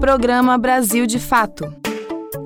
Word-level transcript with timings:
Programa 0.00 0.58
Brasil 0.58 1.06
de 1.06 1.18
Fato. 1.18 1.72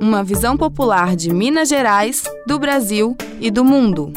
Uma 0.01 0.23
visão 0.23 0.57
popular 0.57 1.17
de 1.17 1.35
Minas 1.35 1.69
Gerais, 1.69 2.23
do 2.47 2.59
Brasil 2.59 3.17
e 3.41 3.51
do 3.51 3.65
mundo. 3.65 4.13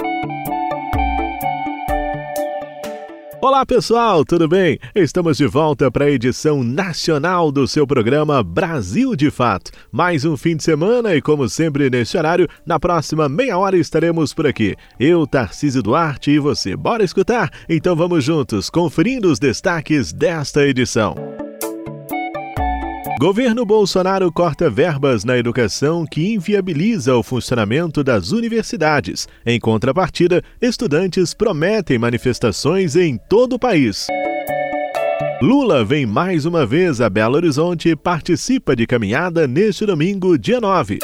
Olá 3.41 3.65
pessoal, 3.65 4.23
tudo 4.23 4.47
bem? 4.47 4.79
Estamos 4.95 5.37
de 5.37 5.47
volta 5.47 5.91
para 5.91 6.05
a 6.05 6.11
edição 6.11 6.63
nacional 6.63 7.51
do 7.51 7.67
seu 7.67 7.85
programa 7.87 8.41
Brasil 8.43 9.15
de 9.15 9.29
Fato. 9.31 9.71
Mais 9.91 10.23
um 10.23 10.37
fim 10.37 10.55
de 10.55 10.63
semana 10.63 11.15
e, 11.15 11.21
como 11.21 11.49
sempre, 11.49 11.89
neste 11.89 12.15
horário, 12.15 12.47
na 12.65 12.79
próxima 12.79 13.27
meia 13.27 13.57
hora 13.57 13.75
estaremos 13.75 14.33
por 14.33 14.45
aqui. 14.45 14.75
Eu, 14.99 15.25
Tarcísio 15.25 15.81
Duarte 15.81 16.31
e 16.31 16.39
você. 16.39 16.75
Bora 16.75 17.03
escutar? 17.03 17.49
Então 17.67 17.95
vamos 17.95 18.23
juntos, 18.23 18.69
conferindo 18.69 19.29
os 19.29 19.39
destaques 19.39 20.13
desta 20.13 20.65
edição. 20.65 21.15
Governo 23.19 23.65
Bolsonaro 23.65 24.31
corta 24.31 24.69
verbas 24.69 25.23
na 25.23 25.37
educação 25.37 26.05
que 26.05 26.33
inviabiliza 26.33 27.15
o 27.15 27.21
funcionamento 27.21 28.03
das 28.03 28.31
universidades. 28.31 29.27
Em 29.45 29.59
contrapartida, 29.59 30.41
estudantes 30.61 31.33
prometem 31.33 31.99
manifestações 31.99 32.95
em 32.95 33.17
todo 33.29 33.53
o 33.53 33.59
país. 33.59 34.07
Lula 35.41 35.83
vem 35.83 36.05
mais 36.05 36.45
uma 36.45 36.65
vez 36.65 37.01
a 37.01 37.09
Belo 37.09 37.35
Horizonte 37.35 37.89
e 37.89 37.95
participa 37.95 38.75
de 38.75 38.87
caminhada 38.87 39.47
neste 39.47 39.85
domingo, 39.85 40.37
dia 40.37 40.61
9. 40.61 40.99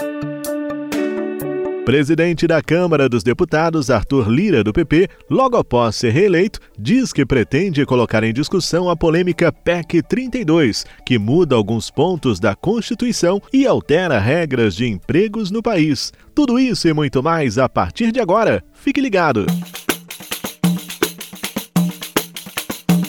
Presidente 1.89 2.45
da 2.45 2.61
Câmara 2.61 3.09
dos 3.09 3.23
Deputados, 3.23 3.89
Arthur 3.89 4.29
Lira, 4.29 4.63
do 4.63 4.71
PP, 4.71 5.09
logo 5.27 5.57
após 5.57 5.95
ser 5.95 6.11
reeleito, 6.11 6.59
diz 6.77 7.11
que 7.11 7.25
pretende 7.25 7.83
colocar 7.83 8.23
em 8.23 8.31
discussão 8.31 8.91
a 8.91 8.95
polêmica 8.95 9.51
PEC 9.51 10.03
32, 10.03 10.85
que 11.03 11.17
muda 11.17 11.55
alguns 11.55 11.89
pontos 11.89 12.39
da 12.39 12.53
Constituição 12.53 13.41
e 13.51 13.65
altera 13.65 14.19
regras 14.19 14.75
de 14.75 14.85
empregos 14.85 15.49
no 15.49 15.63
país. 15.63 16.13
Tudo 16.35 16.59
isso 16.59 16.87
e 16.87 16.93
muito 16.93 17.23
mais 17.23 17.57
a 17.57 17.67
partir 17.67 18.11
de 18.11 18.19
agora. 18.19 18.63
Fique 18.71 19.01
ligado! 19.01 19.47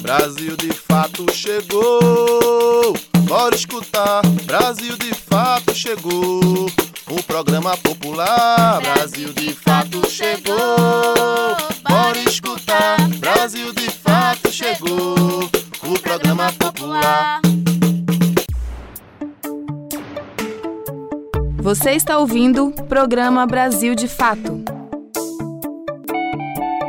Brasil 0.01 0.57
de 0.57 0.73
fato 0.73 1.27
chegou. 1.35 2.95
Bora 3.29 3.55
escutar. 3.55 4.23
Brasil 4.47 4.97
de 4.97 5.13
fato 5.13 5.75
chegou. 5.75 6.90
O 7.11 7.21
programa 7.25 7.77
popular. 7.79 8.81
Brasil 8.81 9.33
de 9.33 9.53
fato 9.53 10.09
chegou. 10.09 10.57
Bora 11.89 12.19
escutar. 12.21 12.97
Brasil 13.19 13.73
de 13.73 13.91
fato 13.91 14.53
chegou. 14.53 15.51
O 15.83 15.99
programa 16.01 16.53
popular. 16.53 17.41
Você 21.57 21.91
está 21.91 22.17
ouvindo 22.17 22.71
programa 22.89 23.45
Brasil 23.45 23.97
de 23.97 24.07
Fato. 24.07 24.63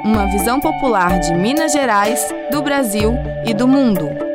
Uma 0.05 0.27
visão 0.27 0.59
popular 0.59 1.19
de 1.19 1.33
Minas 1.33 1.71
Gerais, 1.71 2.27
do 2.51 2.61
Brasil 2.61 3.13
e 3.43 3.55
do 3.55 3.67
mundo. 3.67 4.30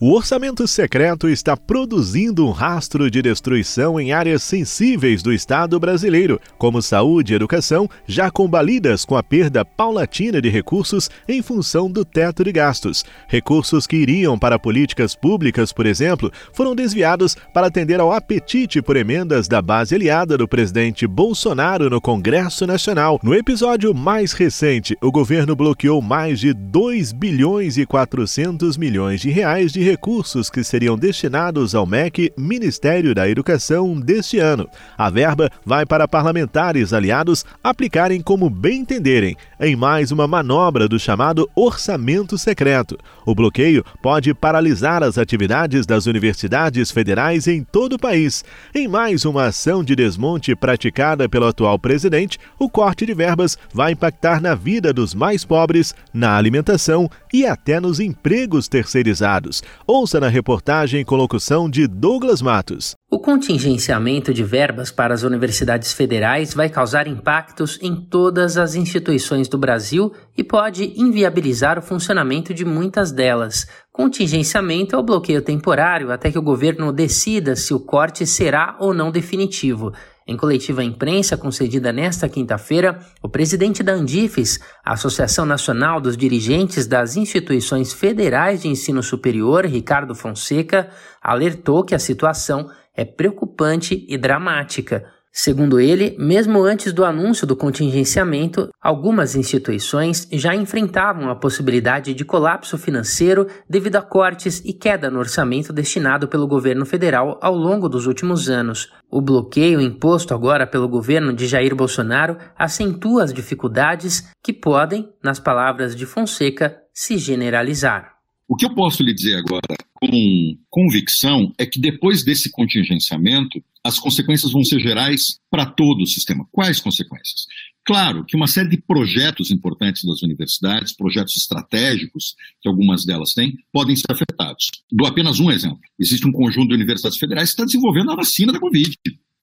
O 0.00 0.12
orçamento 0.12 0.64
secreto 0.68 1.28
está 1.28 1.56
produzindo 1.56 2.46
um 2.46 2.52
rastro 2.52 3.10
de 3.10 3.20
destruição 3.20 3.98
em 3.98 4.12
áreas 4.12 4.44
sensíveis 4.44 5.24
do 5.24 5.32
Estado 5.32 5.80
brasileiro, 5.80 6.40
como 6.56 6.80
saúde 6.80 7.32
e 7.32 7.36
educação, 7.36 7.90
já 8.06 8.30
combalidas 8.30 9.04
com 9.04 9.16
a 9.16 9.24
perda 9.24 9.64
paulatina 9.64 10.40
de 10.40 10.48
recursos 10.48 11.10
em 11.28 11.42
função 11.42 11.90
do 11.90 12.04
teto 12.04 12.44
de 12.44 12.52
gastos. 12.52 13.04
Recursos 13.26 13.88
que 13.88 13.96
iriam 13.96 14.38
para 14.38 14.56
políticas 14.56 15.16
públicas, 15.16 15.72
por 15.72 15.84
exemplo, 15.84 16.30
foram 16.52 16.76
desviados 16.76 17.36
para 17.52 17.66
atender 17.66 17.98
ao 17.98 18.12
apetite 18.12 18.80
por 18.80 18.96
emendas 18.96 19.48
da 19.48 19.60
base 19.60 19.96
aliada 19.96 20.38
do 20.38 20.46
presidente 20.46 21.08
Bolsonaro 21.08 21.90
no 21.90 22.00
Congresso 22.00 22.68
Nacional. 22.68 23.18
No 23.20 23.34
episódio 23.34 23.92
mais 23.92 24.32
recente, 24.32 24.96
o 25.02 25.10
governo 25.10 25.56
bloqueou 25.56 26.00
mais 26.00 26.38
de 26.38 26.52
2 26.52 27.10
bilhões 27.10 27.76
e 27.76 27.84
400 27.84 28.76
milhões 28.76 29.20
de 29.20 29.30
reais 29.30 29.72
de 29.72 29.87
recursos 29.88 30.50
que 30.50 30.62
seriam 30.62 30.98
destinados 30.98 31.74
ao 31.74 31.86
MEC 31.86 32.30
Ministério 32.36 33.14
da 33.14 33.26
Educação 33.26 33.98
deste 33.98 34.38
ano. 34.38 34.68
A 34.98 35.08
verba 35.08 35.50
vai 35.64 35.86
para 35.86 36.06
parlamentares 36.06 36.92
aliados 36.92 37.42
aplicarem 37.64 38.20
como 38.20 38.50
bem 38.50 38.80
entenderem, 38.80 39.34
em 39.58 39.74
mais 39.74 40.12
uma 40.12 40.28
manobra 40.28 40.86
do 40.86 40.98
chamado 40.98 41.48
orçamento 41.54 42.36
secreto. 42.36 42.98
O 43.24 43.34
bloqueio 43.34 43.82
pode 44.02 44.34
paralisar 44.34 45.02
as 45.02 45.16
atividades 45.16 45.86
das 45.86 46.04
universidades 46.04 46.90
federais 46.90 47.46
em 47.46 47.64
todo 47.64 47.94
o 47.94 47.98
país. 47.98 48.44
Em 48.74 48.86
mais 48.86 49.24
uma 49.24 49.46
ação 49.46 49.82
de 49.82 49.96
desmonte 49.96 50.54
praticada 50.54 51.28
pelo 51.30 51.46
atual 51.46 51.78
presidente, 51.78 52.38
o 52.58 52.68
corte 52.68 53.06
de 53.06 53.14
verbas 53.14 53.56
vai 53.72 53.92
impactar 53.92 54.38
na 54.42 54.54
vida 54.54 54.92
dos 54.92 55.14
mais 55.14 55.46
pobres, 55.46 55.94
na 56.12 56.36
alimentação 56.36 57.10
e 57.32 57.46
até 57.46 57.80
nos 57.80 58.00
empregos 58.00 58.68
terceirizados. 58.68 59.62
Ouça 59.90 60.20
na 60.20 60.28
reportagem 60.28 61.02
com 61.02 61.16
locução 61.16 61.66
de 61.66 61.86
Douglas 61.86 62.42
Matos. 62.42 62.94
O 63.10 63.18
contingenciamento 63.18 64.34
de 64.34 64.44
verbas 64.44 64.90
para 64.90 65.14
as 65.14 65.22
universidades 65.22 65.94
federais 65.94 66.52
vai 66.52 66.68
causar 66.68 67.08
impactos 67.08 67.78
em 67.80 67.96
todas 67.96 68.58
as 68.58 68.74
instituições 68.74 69.48
do 69.48 69.56
Brasil 69.56 70.12
e 70.36 70.44
pode 70.44 70.92
inviabilizar 71.00 71.78
o 71.78 71.82
funcionamento 71.82 72.52
de 72.52 72.66
muitas 72.66 73.10
delas. 73.10 73.66
Contingenciamento 73.90 74.94
é 74.94 74.98
o 74.98 75.02
bloqueio 75.02 75.40
temporário 75.40 76.12
até 76.12 76.30
que 76.30 76.38
o 76.38 76.42
governo 76.42 76.92
decida 76.92 77.56
se 77.56 77.72
o 77.72 77.80
corte 77.80 78.26
será 78.26 78.76
ou 78.78 78.92
não 78.92 79.10
definitivo. 79.10 79.94
Em 80.30 80.36
coletiva 80.36 80.82
à 80.82 80.84
imprensa 80.84 81.38
concedida 81.38 81.90
nesta 81.90 82.28
quinta-feira, 82.28 82.98
o 83.22 83.30
presidente 83.30 83.82
da 83.82 83.94
Andifes, 83.94 84.60
Associação 84.84 85.46
Nacional 85.46 86.02
dos 86.02 86.18
Dirigentes 86.18 86.86
das 86.86 87.16
Instituições 87.16 87.94
Federais 87.94 88.60
de 88.60 88.68
Ensino 88.68 89.02
Superior, 89.02 89.64
Ricardo 89.64 90.14
Fonseca, 90.14 90.90
alertou 91.22 91.82
que 91.82 91.94
a 91.94 91.98
situação 91.98 92.70
é 92.94 93.06
preocupante 93.06 94.04
e 94.06 94.18
dramática. 94.18 95.06
Segundo 95.40 95.78
ele, 95.78 96.16
mesmo 96.18 96.64
antes 96.64 96.92
do 96.92 97.04
anúncio 97.04 97.46
do 97.46 97.54
contingenciamento, 97.54 98.70
algumas 98.82 99.36
instituições 99.36 100.26
já 100.32 100.52
enfrentavam 100.52 101.30
a 101.30 101.36
possibilidade 101.36 102.12
de 102.12 102.24
colapso 102.24 102.76
financeiro 102.76 103.46
devido 103.70 103.94
a 103.94 104.02
cortes 104.02 104.60
e 104.64 104.72
queda 104.72 105.08
no 105.08 105.20
orçamento 105.20 105.72
destinado 105.72 106.26
pelo 106.26 106.48
governo 106.48 106.84
federal 106.84 107.38
ao 107.40 107.54
longo 107.54 107.88
dos 107.88 108.04
últimos 108.04 108.50
anos. 108.50 108.92
O 109.08 109.22
bloqueio 109.22 109.80
imposto 109.80 110.34
agora 110.34 110.66
pelo 110.66 110.88
governo 110.88 111.32
de 111.32 111.46
Jair 111.46 111.72
Bolsonaro 111.72 112.36
acentua 112.58 113.22
as 113.22 113.32
dificuldades 113.32 114.28
que 114.42 114.52
podem, 114.52 115.08
nas 115.22 115.38
palavras 115.38 115.94
de 115.94 116.04
Fonseca, 116.04 116.78
se 116.92 117.16
generalizar. 117.16 118.17
O 118.48 118.56
que 118.56 118.64
eu 118.64 118.74
posso 118.74 119.02
lhe 119.02 119.12
dizer 119.12 119.34
agora 119.34 119.76
com 119.94 120.56
convicção 120.70 121.52
é 121.58 121.66
que 121.66 121.78
depois 121.78 122.24
desse 122.24 122.50
contingenciamento, 122.50 123.62
as 123.84 123.98
consequências 123.98 124.50
vão 124.50 124.64
ser 124.64 124.80
gerais 124.80 125.38
para 125.50 125.66
todo 125.66 126.00
o 126.00 126.06
sistema. 126.06 126.46
Quais 126.50 126.80
consequências? 126.80 127.46
Claro 127.84 128.24
que 128.24 128.36
uma 128.36 128.46
série 128.46 128.70
de 128.70 128.80
projetos 128.80 129.50
importantes 129.50 130.02
das 130.04 130.22
universidades, 130.22 130.96
projetos 130.96 131.36
estratégicos, 131.36 132.34
que 132.62 132.68
algumas 132.68 133.04
delas 133.04 133.32
têm, 133.34 133.52
podem 133.70 133.96
ser 133.96 134.10
afetados. 134.10 134.66
Dou 134.90 135.06
apenas 135.06 135.40
um 135.40 135.50
exemplo. 135.50 135.80
Existe 135.98 136.26
um 136.26 136.32
conjunto 136.32 136.68
de 136.68 136.74
universidades 136.74 137.18
federais 137.18 137.50
que 137.50 137.52
está 137.52 137.64
desenvolvendo 137.64 138.12
a 138.12 138.16
vacina 138.16 138.52
da 138.52 138.58
Covid. 138.58 138.96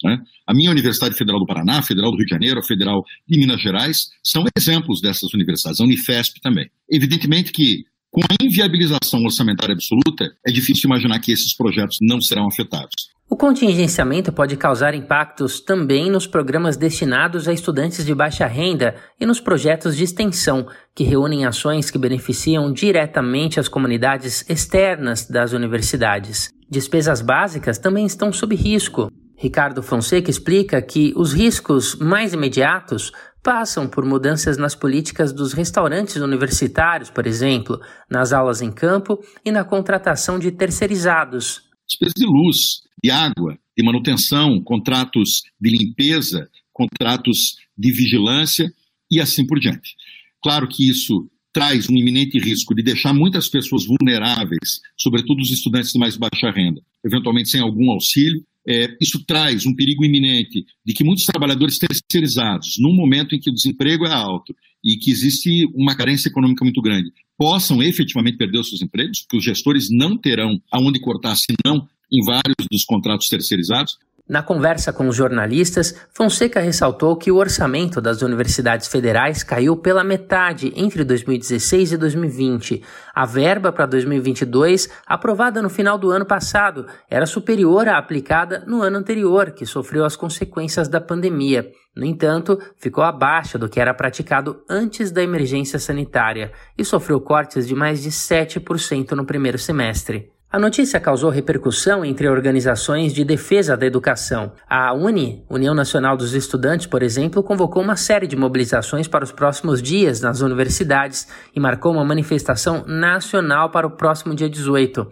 Né? 0.03 0.17
A 0.47 0.53
minha 0.53 0.71
Universidade 0.71 1.15
Federal 1.15 1.39
do 1.39 1.45
Paraná, 1.45 1.79
a 1.79 1.83
Federal 1.83 2.11
do 2.11 2.17
Rio 2.17 2.25
de 2.25 2.31
Janeiro, 2.31 2.59
a 2.59 2.63
Federal 2.63 3.03
de 3.27 3.39
Minas 3.39 3.61
Gerais, 3.61 4.09
são 4.23 4.43
exemplos 4.57 4.99
dessas 5.01 5.33
universidades, 5.33 5.79
a 5.79 5.83
Unifesp 5.83 6.39
também. 6.41 6.69
Evidentemente 6.89 7.51
que 7.51 7.85
com 8.15 8.21
a 8.21 8.35
inviabilização 8.41 9.21
orçamentária 9.25 9.73
absoluta, 9.73 10.33
é 10.47 10.49
difícil 10.49 10.87
imaginar 10.87 11.19
que 11.19 11.33
esses 11.33 11.53
projetos 11.53 11.97
não 12.01 12.21
serão 12.21 12.47
afetados. 12.47 13.13
O 13.29 13.35
contingenciamento 13.35 14.31
pode 14.31 14.55
causar 14.55 14.93
impactos 14.93 15.59
também 15.59 16.09
nos 16.09 16.25
programas 16.25 16.77
destinados 16.77 17.45
a 17.45 17.51
estudantes 17.51 18.05
de 18.05 18.15
baixa 18.15 18.47
renda 18.47 18.95
e 19.19 19.25
nos 19.25 19.41
projetos 19.41 19.97
de 19.97 20.05
extensão, 20.05 20.65
que 20.95 21.03
reúnem 21.03 21.45
ações 21.45 21.91
que 21.91 21.97
beneficiam 21.97 22.71
diretamente 22.71 23.59
as 23.59 23.67
comunidades 23.67 24.49
externas 24.49 25.27
das 25.27 25.51
universidades. 25.51 26.51
Despesas 26.69 27.21
básicas 27.21 27.77
também 27.77 28.05
estão 28.05 28.31
sob 28.31 28.55
risco. 28.55 29.11
Ricardo 29.37 29.83
Fonseca 29.83 30.29
explica 30.29 30.81
que 30.81 31.13
os 31.15 31.33
riscos 31.33 31.95
mais 31.95 32.33
imediatos 32.33 33.11
passam 33.43 33.87
por 33.87 34.03
mudanças 34.03 34.57
nas 34.57 34.73
políticas 34.73 35.31
dos 35.31 35.53
restaurantes 35.53 36.15
universitários, 36.15 37.11
por 37.11 37.27
exemplo, 37.27 37.79
nas 38.09 38.33
aulas 38.33 38.61
em 38.61 38.71
campo 38.71 39.19
e 39.43 39.51
na 39.51 39.63
contratação 39.63 40.39
de 40.39 40.51
terceirizados. 40.51 41.61
Despesas 41.87 42.13
de 42.17 42.25
luz, 42.25 42.81
de 43.03 43.11
água, 43.11 43.57
de 43.77 43.83
manutenção, 43.83 44.59
contratos 44.63 45.43
de 45.61 45.69
limpeza, 45.69 46.49
contratos 46.73 47.55
de 47.77 47.91
vigilância 47.91 48.73
e 49.11 49.21
assim 49.21 49.45
por 49.45 49.59
diante. 49.59 49.95
Claro 50.41 50.67
que 50.67 50.89
isso 50.89 51.29
traz 51.53 51.89
um 51.89 51.95
iminente 51.95 52.39
risco 52.39 52.73
de 52.73 52.83
deixar 52.83 53.13
muitas 53.13 53.47
pessoas 53.47 53.85
vulneráveis, 53.85 54.81
sobretudo 54.97 55.41
os 55.41 55.51
estudantes 55.51 55.93
de 55.93 55.99
mais 55.99 56.17
baixa 56.17 56.51
renda, 56.51 56.81
eventualmente 57.03 57.49
sem 57.49 57.61
algum 57.61 57.91
auxílio. 57.91 58.43
É, 58.67 58.97
isso 58.99 59.23
traz 59.25 59.65
um 59.65 59.75
perigo 59.75 60.03
iminente 60.03 60.65
de 60.83 60.93
que 60.93 61.03
muitos 61.03 61.25
trabalhadores 61.25 61.77
terceirizados, 61.77 62.75
num 62.79 62.95
momento 62.95 63.35
em 63.35 63.39
que 63.39 63.49
o 63.49 63.53
desemprego 63.53 64.05
é 64.05 64.11
alto 64.11 64.55
e 64.83 64.97
que 64.97 65.11
existe 65.11 65.65
uma 65.75 65.95
carência 65.95 66.29
econômica 66.29 66.63
muito 66.63 66.81
grande, 66.81 67.11
possam 67.37 67.83
efetivamente 67.83 68.37
perder 68.37 68.59
os 68.59 68.69
seus 68.69 68.81
empregos, 68.81 69.21
porque 69.21 69.37
os 69.37 69.43
gestores 69.43 69.87
não 69.91 70.17
terão 70.17 70.59
aonde 70.71 70.99
cortar, 70.99 71.35
senão 71.35 71.87
em 72.11 72.23
vários 72.23 72.67
dos 72.71 72.83
contratos 72.83 73.27
terceirizados. 73.27 73.97
Na 74.27 74.41
conversa 74.41 74.91
com 74.91 75.07
os 75.07 75.15
jornalistas, 75.15 75.95
Fonseca 76.11 76.59
ressaltou 76.59 77.15
que 77.15 77.31
o 77.31 77.35
orçamento 77.35 78.01
das 78.01 78.23
universidades 78.23 78.87
federais 78.87 79.43
caiu 79.43 79.77
pela 79.77 80.03
metade 80.03 80.73
entre 80.75 81.03
2016 81.03 81.91
e 81.91 81.97
2020. 81.97 82.83
A 83.13 83.23
verba 83.23 83.71
para 83.71 83.85
2022, 83.85 84.89
aprovada 85.05 85.61
no 85.61 85.69
final 85.69 85.95
do 85.99 86.09
ano 86.09 86.25
passado, 86.25 86.87
era 87.07 87.27
superior 87.27 87.87
à 87.87 87.99
aplicada 87.99 88.63
no 88.65 88.81
ano 88.81 88.97
anterior, 88.97 89.51
que 89.51 89.63
sofreu 89.63 90.03
as 90.03 90.15
consequências 90.15 90.87
da 90.87 90.99
pandemia. 90.99 91.71
No 91.95 92.03
entanto, 92.03 92.59
ficou 92.77 93.03
abaixo 93.03 93.59
do 93.59 93.69
que 93.69 93.79
era 93.79 93.93
praticado 93.93 94.63
antes 94.67 95.11
da 95.11 95.21
emergência 95.21 95.77
sanitária 95.77 96.51
e 96.75 96.83
sofreu 96.83 97.21
cortes 97.21 97.67
de 97.67 97.75
mais 97.75 98.01
de 98.01 98.09
7% 98.09 99.11
no 99.11 99.23
primeiro 99.23 99.59
semestre. 99.59 100.34
A 100.55 100.57
notícia 100.57 101.01
causou 101.01 101.29
repercussão 101.29 102.05
entre 102.05 102.29
organizações 102.29 103.13
de 103.13 103.25
defesa 103.25 103.75
da 103.75 103.85
educação. 103.85 104.53
A 104.69 104.93
UNI, 104.93 105.43
União 105.49 105.75
Nacional 105.75 106.15
dos 106.15 106.33
Estudantes, 106.33 106.87
por 106.87 107.03
exemplo, 107.03 107.43
convocou 107.43 107.83
uma 107.83 107.97
série 107.97 108.25
de 108.25 108.37
mobilizações 108.37 109.05
para 109.05 109.25
os 109.25 109.33
próximos 109.33 109.81
dias 109.81 110.21
nas 110.21 110.39
universidades 110.39 111.27
e 111.53 111.59
marcou 111.59 111.91
uma 111.91 112.05
manifestação 112.05 112.85
nacional 112.87 113.69
para 113.69 113.85
o 113.85 113.97
próximo 113.97 114.33
dia 114.33 114.49
18. 114.49 115.05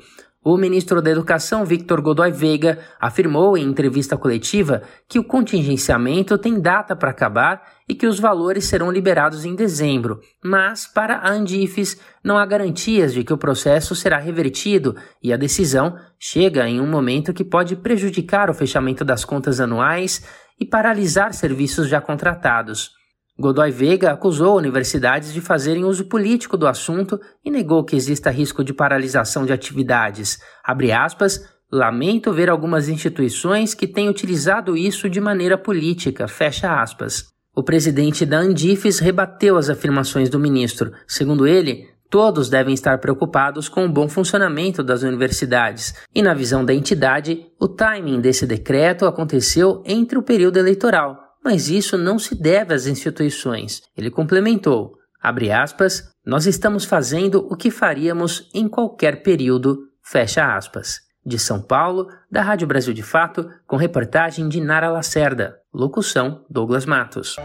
O 0.45 0.57
ministro 0.57 1.01
da 1.01 1.09
Educação, 1.09 1.63
Victor 1.63 2.01
Godoy 2.01 2.29
Veiga, 2.29 2.79
afirmou 2.99 3.57
em 3.57 3.63
entrevista 3.63 4.17
coletiva 4.17 4.83
que 5.07 5.17
o 5.17 5.23
contingenciamento 5.23 6.37
tem 6.37 6.59
data 6.59 6.97
para 6.97 7.11
acabar 7.11 7.63
e 7.87 7.95
que 7.95 8.05
os 8.05 8.19
valores 8.19 8.65
serão 8.65 8.91
liberados 8.91 9.45
em 9.45 9.55
dezembro, 9.55 10.19
mas 10.43 10.85
para 10.85 11.15
a 11.15 11.31
Andifes 11.31 11.97
não 12.21 12.37
há 12.37 12.45
garantias 12.45 13.13
de 13.13 13.23
que 13.23 13.31
o 13.31 13.37
processo 13.37 13.95
será 13.95 14.17
revertido 14.17 14.97
e 15.21 15.31
a 15.31 15.37
decisão 15.37 15.97
chega 16.19 16.67
em 16.67 16.81
um 16.81 16.87
momento 16.87 17.33
que 17.33 17.45
pode 17.45 17.77
prejudicar 17.77 18.49
o 18.49 18.53
fechamento 18.53 19.05
das 19.05 19.23
contas 19.23 19.61
anuais 19.61 20.25
e 20.59 20.65
paralisar 20.65 21.33
serviços 21.33 21.87
já 21.87 22.01
contratados. 22.01 22.91
Godoy 23.37 23.71
Vega 23.71 24.11
acusou 24.11 24.55
universidades 24.55 25.33
de 25.33 25.41
fazerem 25.41 25.83
uso 25.83 26.05
político 26.05 26.55
do 26.55 26.67
assunto 26.67 27.19
e 27.43 27.49
negou 27.49 27.83
que 27.83 27.95
exista 27.95 28.29
risco 28.29 28.63
de 28.63 28.75
paralisação 28.75 29.43
de 29.43 29.51
atividades. 29.51 30.39
Abre 30.63 30.91
aspas, 30.91 31.43
lamento 31.71 32.31
ver 32.31 32.47
algumas 32.47 32.87
instituições 32.87 33.73
que 33.73 33.87
têm 33.87 34.07
utilizado 34.07 34.77
isso 34.77 35.09
de 35.09 35.19
maneira 35.19 35.57
política, 35.57 36.27
fecha 36.27 36.79
aspas. 36.79 37.25
O 37.55 37.63
presidente 37.63 38.23
da 38.23 38.37
Andifes 38.37 38.99
rebateu 38.99 39.57
as 39.57 39.67
afirmações 39.67 40.29
do 40.29 40.39
ministro. 40.39 40.91
Segundo 41.07 41.47
ele, 41.47 41.87
todos 42.11 42.49
devem 42.49 42.75
estar 42.75 42.99
preocupados 42.99 43.67
com 43.67 43.83
o 43.83 43.91
bom 43.91 44.07
funcionamento 44.07 44.83
das 44.83 45.01
universidades. 45.01 45.95
E 46.13 46.21
na 46.21 46.35
visão 46.35 46.63
da 46.63 46.73
entidade, 46.73 47.47
o 47.59 47.67
timing 47.67 48.21
desse 48.21 48.45
decreto 48.45 49.07
aconteceu 49.07 49.81
entre 49.87 50.19
o 50.19 50.23
período 50.23 50.57
eleitoral, 50.57 51.32
mas 51.43 51.69
isso 51.69 51.97
não 51.97 52.17
se 52.17 52.35
deve 52.35 52.73
às 52.73 52.87
instituições. 52.87 53.81
Ele 53.97 54.09
complementou, 54.09 54.93
aspas, 55.21 56.09
nós 56.25 56.45
estamos 56.45 56.85
fazendo 56.85 57.47
o 57.51 57.55
que 57.55 57.69
faríamos 57.69 58.49
em 58.53 58.67
qualquer 58.67 59.23
período, 59.23 59.89
fecha 60.01 60.55
aspas. 60.55 61.01
De 61.25 61.39
São 61.39 61.61
Paulo, 61.61 62.07
da 62.29 62.41
Rádio 62.41 62.67
Brasil 62.67 62.93
de 62.93 63.03
Fato, 63.03 63.49
com 63.65 63.77
reportagem 63.77 64.49
de 64.49 64.59
Nara 64.59 64.89
Lacerda. 64.89 65.57
Locução 65.73 66.43
Douglas 66.49 66.85
Matos. 66.85 67.37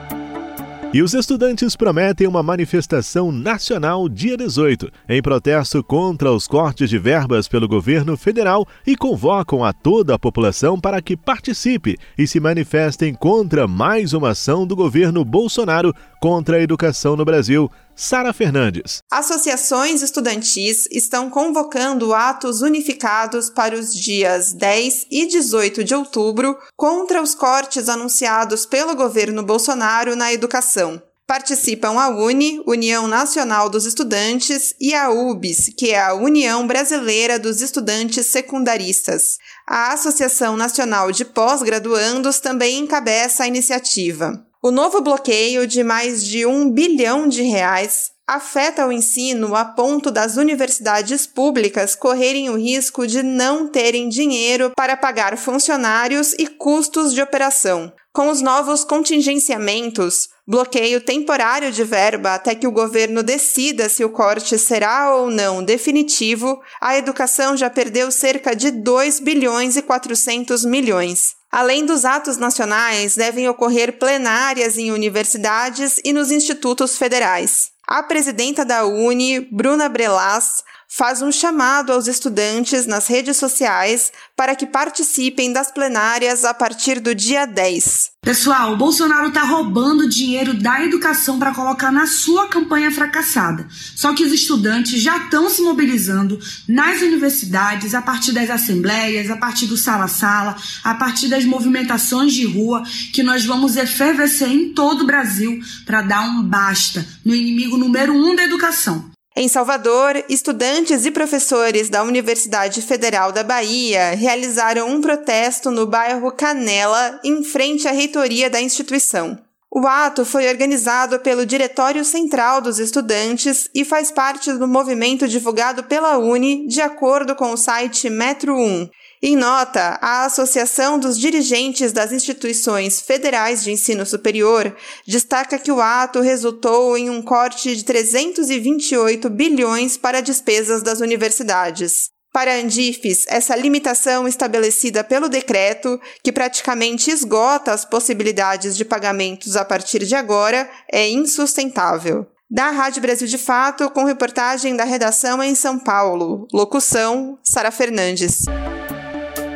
E 0.91 1.03
os 1.03 1.13
estudantes 1.13 1.77
prometem 1.77 2.27
uma 2.27 2.43
manifestação 2.43 3.31
nacional 3.31 4.09
dia 4.09 4.39
18, 4.39 4.91
em 5.07 5.21
protesto 5.21 5.85
contra 5.85 6.33
os 6.33 6.49
cortes 6.49 6.89
de 6.89 6.99
verbas 6.99 7.47
pelo 7.47 7.69
governo 7.69 8.17
federal 8.17 8.67
e 8.87 8.97
convocam 8.97 9.63
a 9.63 9.71
toda 9.71 10.15
a 10.15 10.19
população 10.19 10.81
para 10.81 11.03
que 11.03 11.15
participe 11.15 11.99
e 12.17 12.27
se 12.27 12.41
manifestem 12.41 13.13
contra 13.13 13.69
mais 13.69 14.15
uma 14.15 14.31
ação 14.31 14.67
do 14.67 14.75
governo 14.75 15.27
Bolsonaro 15.27 15.93
contra 16.23 16.57
a 16.57 16.63
educação 16.63 17.15
no 17.17 17.25
Brasil. 17.25 17.71
Sara 18.01 18.33
Fernandes. 18.33 19.03
Associações 19.11 20.03
estudantis 20.03 20.87
estão 20.89 21.29
convocando 21.29 22.15
atos 22.15 22.63
unificados 22.63 23.51
para 23.51 23.75
os 23.75 23.93
dias 23.93 24.53
10 24.53 25.09
e 25.11 25.27
18 25.27 25.83
de 25.83 25.97
outubro 25.97 26.57
contra 26.77 27.21
os 27.21 27.35
cortes 27.35 27.89
anunciados 27.89 28.65
pelo 28.65 28.95
governo 28.95 29.43
Bolsonaro 29.43 30.15
na 30.15 30.33
educação. 30.33 31.03
Participam 31.27 31.99
a 32.01 32.09
UNE, 32.09 32.63
União 32.69 33.09
Nacional 33.09 33.69
dos 33.69 33.85
Estudantes, 33.85 34.75
e 34.81 34.95
a 34.95 35.11
UBS, 35.11 35.73
que 35.77 35.91
é 35.91 36.01
a 36.01 36.15
União 36.15 36.69
Brasileira 36.69 37.37
dos 37.37 37.61
Estudantes 37.61 38.27
Secundaristas. 38.27 39.39
A 39.67 39.93
Associação 39.93 40.57
Nacional 40.57 41.11
de 41.11 41.25
Pós-Graduandos 41.25 42.39
também 42.39 42.79
encabeça 42.79 43.43
a 43.43 43.49
iniciativa. 43.49 44.48
O 44.61 44.73
novo 44.73 45.01
bloqueio 45.01 45.69
de 45.69 45.85
mais 45.85 46.27
de 46.27 46.45
um 46.45 46.69
bilhão 46.69 47.29
de 47.29 47.43
reais 47.43 48.11
afeta 48.27 48.85
o 48.85 48.91
ensino 48.91 49.55
a 49.55 49.65
ponto 49.65 50.11
das 50.11 50.37
universidades 50.37 51.29
públicas 51.29 51.95
correrem 51.95 52.51
o 52.51 52.57
risco 52.57 53.07
de 53.07 53.23
não 53.23 53.69
terem 53.69 54.09
dinheiro 54.09 54.73
para 54.77 54.97
pagar 54.97 55.39
funcionários 55.39 56.35
e 56.37 56.49
custos 56.49 57.15
de 57.15 57.23
operação. 57.23 57.93
Com 58.13 58.31
os 58.31 58.43
novos 58.43 58.83
contingenciamentos, 58.83 60.29
bloqueio 60.45 61.01
temporário 61.01 61.71
de 61.71 61.85
verba 61.85 62.35
até 62.35 62.53
que 62.53 62.67
o 62.67 62.73
governo 62.73 63.23
decida 63.23 63.89
se 63.89 64.05
o 64.05 64.11
corte 64.11 64.59
será 64.59 65.15
ou 65.15 65.31
não 65.31 65.63
definitivo, 65.63 66.61
a 66.81 66.99
educação 66.99 67.57
já 67.57 67.71
perdeu 67.71 68.11
cerca 68.11 68.57
de 68.57 68.73
2 68.73 69.21
bilhões 69.21 69.77
e 69.77 69.83
400 69.83 70.65
milhões. 70.65 71.38
Além 71.51 71.87
dos 71.87 72.05
atos 72.05 72.37
nacionais, 72.37 73.17
devem 73.17 73.49
ocorrer 73.49 73.99
plenárias 73.99 74.77
em 74.77 74.93
universidades 74.93 75.99
e 76.05 76.13
nos 76.13 76.31
institutos 76.31 76.99
federais. 76.99 77.71
A 77.87 78.03
presidenta 78.03 78.67
da 78.67 78.85
Uni, 78.85 79.41
Bruna 79.41 79.89
Brelas, 79.89 80.63
faz 80.91 81.21
um 81.21 81.31
chamado 81.31 81.93
aos 81.93 82.09
estudantes 82.09 82.87
nas 82.87 83.07
redes 83.07 83.37
sociais 83.37 84.11
para 84.35 84.57
que 84.57 84.67
participem 84.67 85.53
das 85.53 85.71
plenárias 85.71 86.47
a 86.47 86.55
partir 86.55 86.99
do 86.99 87.15
dia 87.15 87.47
10. 87.47 88.13
Pessoal, 88.23 88.73
o 88.73 88.77
Bolsonaro 88.77 89.29
está 89.29 89.45
roubando 89.45 90.09
dinheiro 90.09 90.55
da 90.55 90.83
educação 90.83 91.39
para 91.39 91.55
colocar 91.55 91.93
na 91.93 92.07
sua 92.07 92.49
campanha 92.49 92.91
fracassada. 92.91 93.69
Só 93.95 94.15
que 94.15 94.25
os 94.25 94.33
estudantes 94.33 95.01
já 95.01 95.17
estão 95.19 95.49
se 95.49 95.63
mobilizando 95.63 96.39
nas 96.67 97.01
universidades, 97.01 97.95
a 97.95 98.03
partir 98.03 98.33
das 98.33 98.51
assembleias, 98.51 99.31
a 99.31 99.37
partir 99.37 99.67
do 99.67 99.77
sala-sala, 99.77 100.57
a 100.83 100.95
partir 100.95 101.29
das 101.29 101.45
movimentações 101.45 102.33
de 102.33 102.47
rua, 102.47 102.83
que 103.13 103.23
nós 103.23 103.45
vamos 103.45 103.77
efervescer 103.77 104.49
em 104.49 104.73
todo 104.73 105.03
o 105.03 105.07
Brasil 105.07 105.61
para 105.85 106.03
dar 106.03 106.23
um 106.23 106.43
basta 106.43 107.07
no 107.25 107.35
inimigo 107.35 107.77
número 107.77 108.15
um 108.15 108.35
da 108.35 108.43
educação. 108.43 109.18
Em 109.41 109.47
Salvador, 109.47 110.25
estudantes 110.29 111.07
e 111.07 111.13
professores 111.13 111.89
da 111.89 112.03
Universidade 112.03 112.83
Federal 112.83 113.31
da 113.31 113.45
Bahia 113.45 114.11
realizaram 114.17 114.89
um 114.89 115.01
protesto 115.01 115.71
no 115.71 115.87
bairro 115.87 116.33
Canela, 116.33 117.21
em 117.23 117.45
frente 117.45 117.87
à 117.87 117.93
reitoria 117.93 118.51
da 118.51 118.61
instituição. 118.61 119.39
O 119.71 119.87
ato 119.87 120.25
foi 120.25 120.49
organizado 120.49 121.21
pelo 121.21 121.47
Diretório 121.47 122.05
Central 122.05 122.61
dos 122.61 122.81
Estudantes 122.81 123.71
e 123.73 123.85
faz 123.85 124.11
parte 124.11 124.53
do 124.55 124.67
movimento 124.67 125.29
divulgado 125.29 125.85
pela 125.85 126.19
Uni, 126.19 126.67
de 126.67 126.81
acordo 126.81 127.37
com 127.37 127.53
o 127.53 127.57
site 127.57 128.11
Metro 128.11 128.57
1. 128.57 128.89
Em 129.21 129.35
nota, 129.35 129.99
a 130.01 130.27
Associação 130.27 130.97
dos 130.97 131.19
Dirigentes 131.19 131.91
das 131.91 132.13
Instituições 132.13 133.01
Federais 133.01 133.65
de 133.65 133.73
Ensino 133.73 134.07
Superior 134.07 134.77
destaca 135.05 135.59
que 135.59 135.73
o 135.73 135.81
ato 135.81 136.21
resultou 136.21 136.97
em 136.97 137.11
um 137.11 137.21
corte 137.21 137.75
de 137.75 137.85
328 137.85 139.29
bilhões 139.29 139.97
para 139.97 140.21
despesas 140.21 140.83
das 140.83 141.01
universidades. 141.01 142.11
Para 142.33 142.53
a 142.53 142.59
Andifes, 142.59 143.25
essa 143.27 143.57
limitação 143.57 144.29
estabelecida 144.29 145.03
pelo 145.03 145.29
decreto, 145.29 146.01
que 146.23 146.31
praticamente 146.31 147.11
esgota 147.11 147.73
as 147.73 147.85
possibilidades 147.85 148.77
de 148.77 148.85
pagamentos 148.85 149.57
a 149.57 149.65
partir 149.65 150.05
de 150.05 150.15
agora, 150.15 150.71
é 150.93 151.09
insustentável. 151.09 152.25
Da 152.49 152.71
Rádio 152.71 153.03
Brasil 153.03 153.27
de 153.27 153.37
Fato, 153.37 153.91
com 153.91 154.05
reportagem 154.05 154.77
da 154.77 154.85
redação 154.85 155.43
em 155.43 155.55
São 155.55 155.79
Paulo. 155.79 156.47
Locução: 156.53 157.39
Sara 157.43 157.71
Fernandes. 157.71 158.45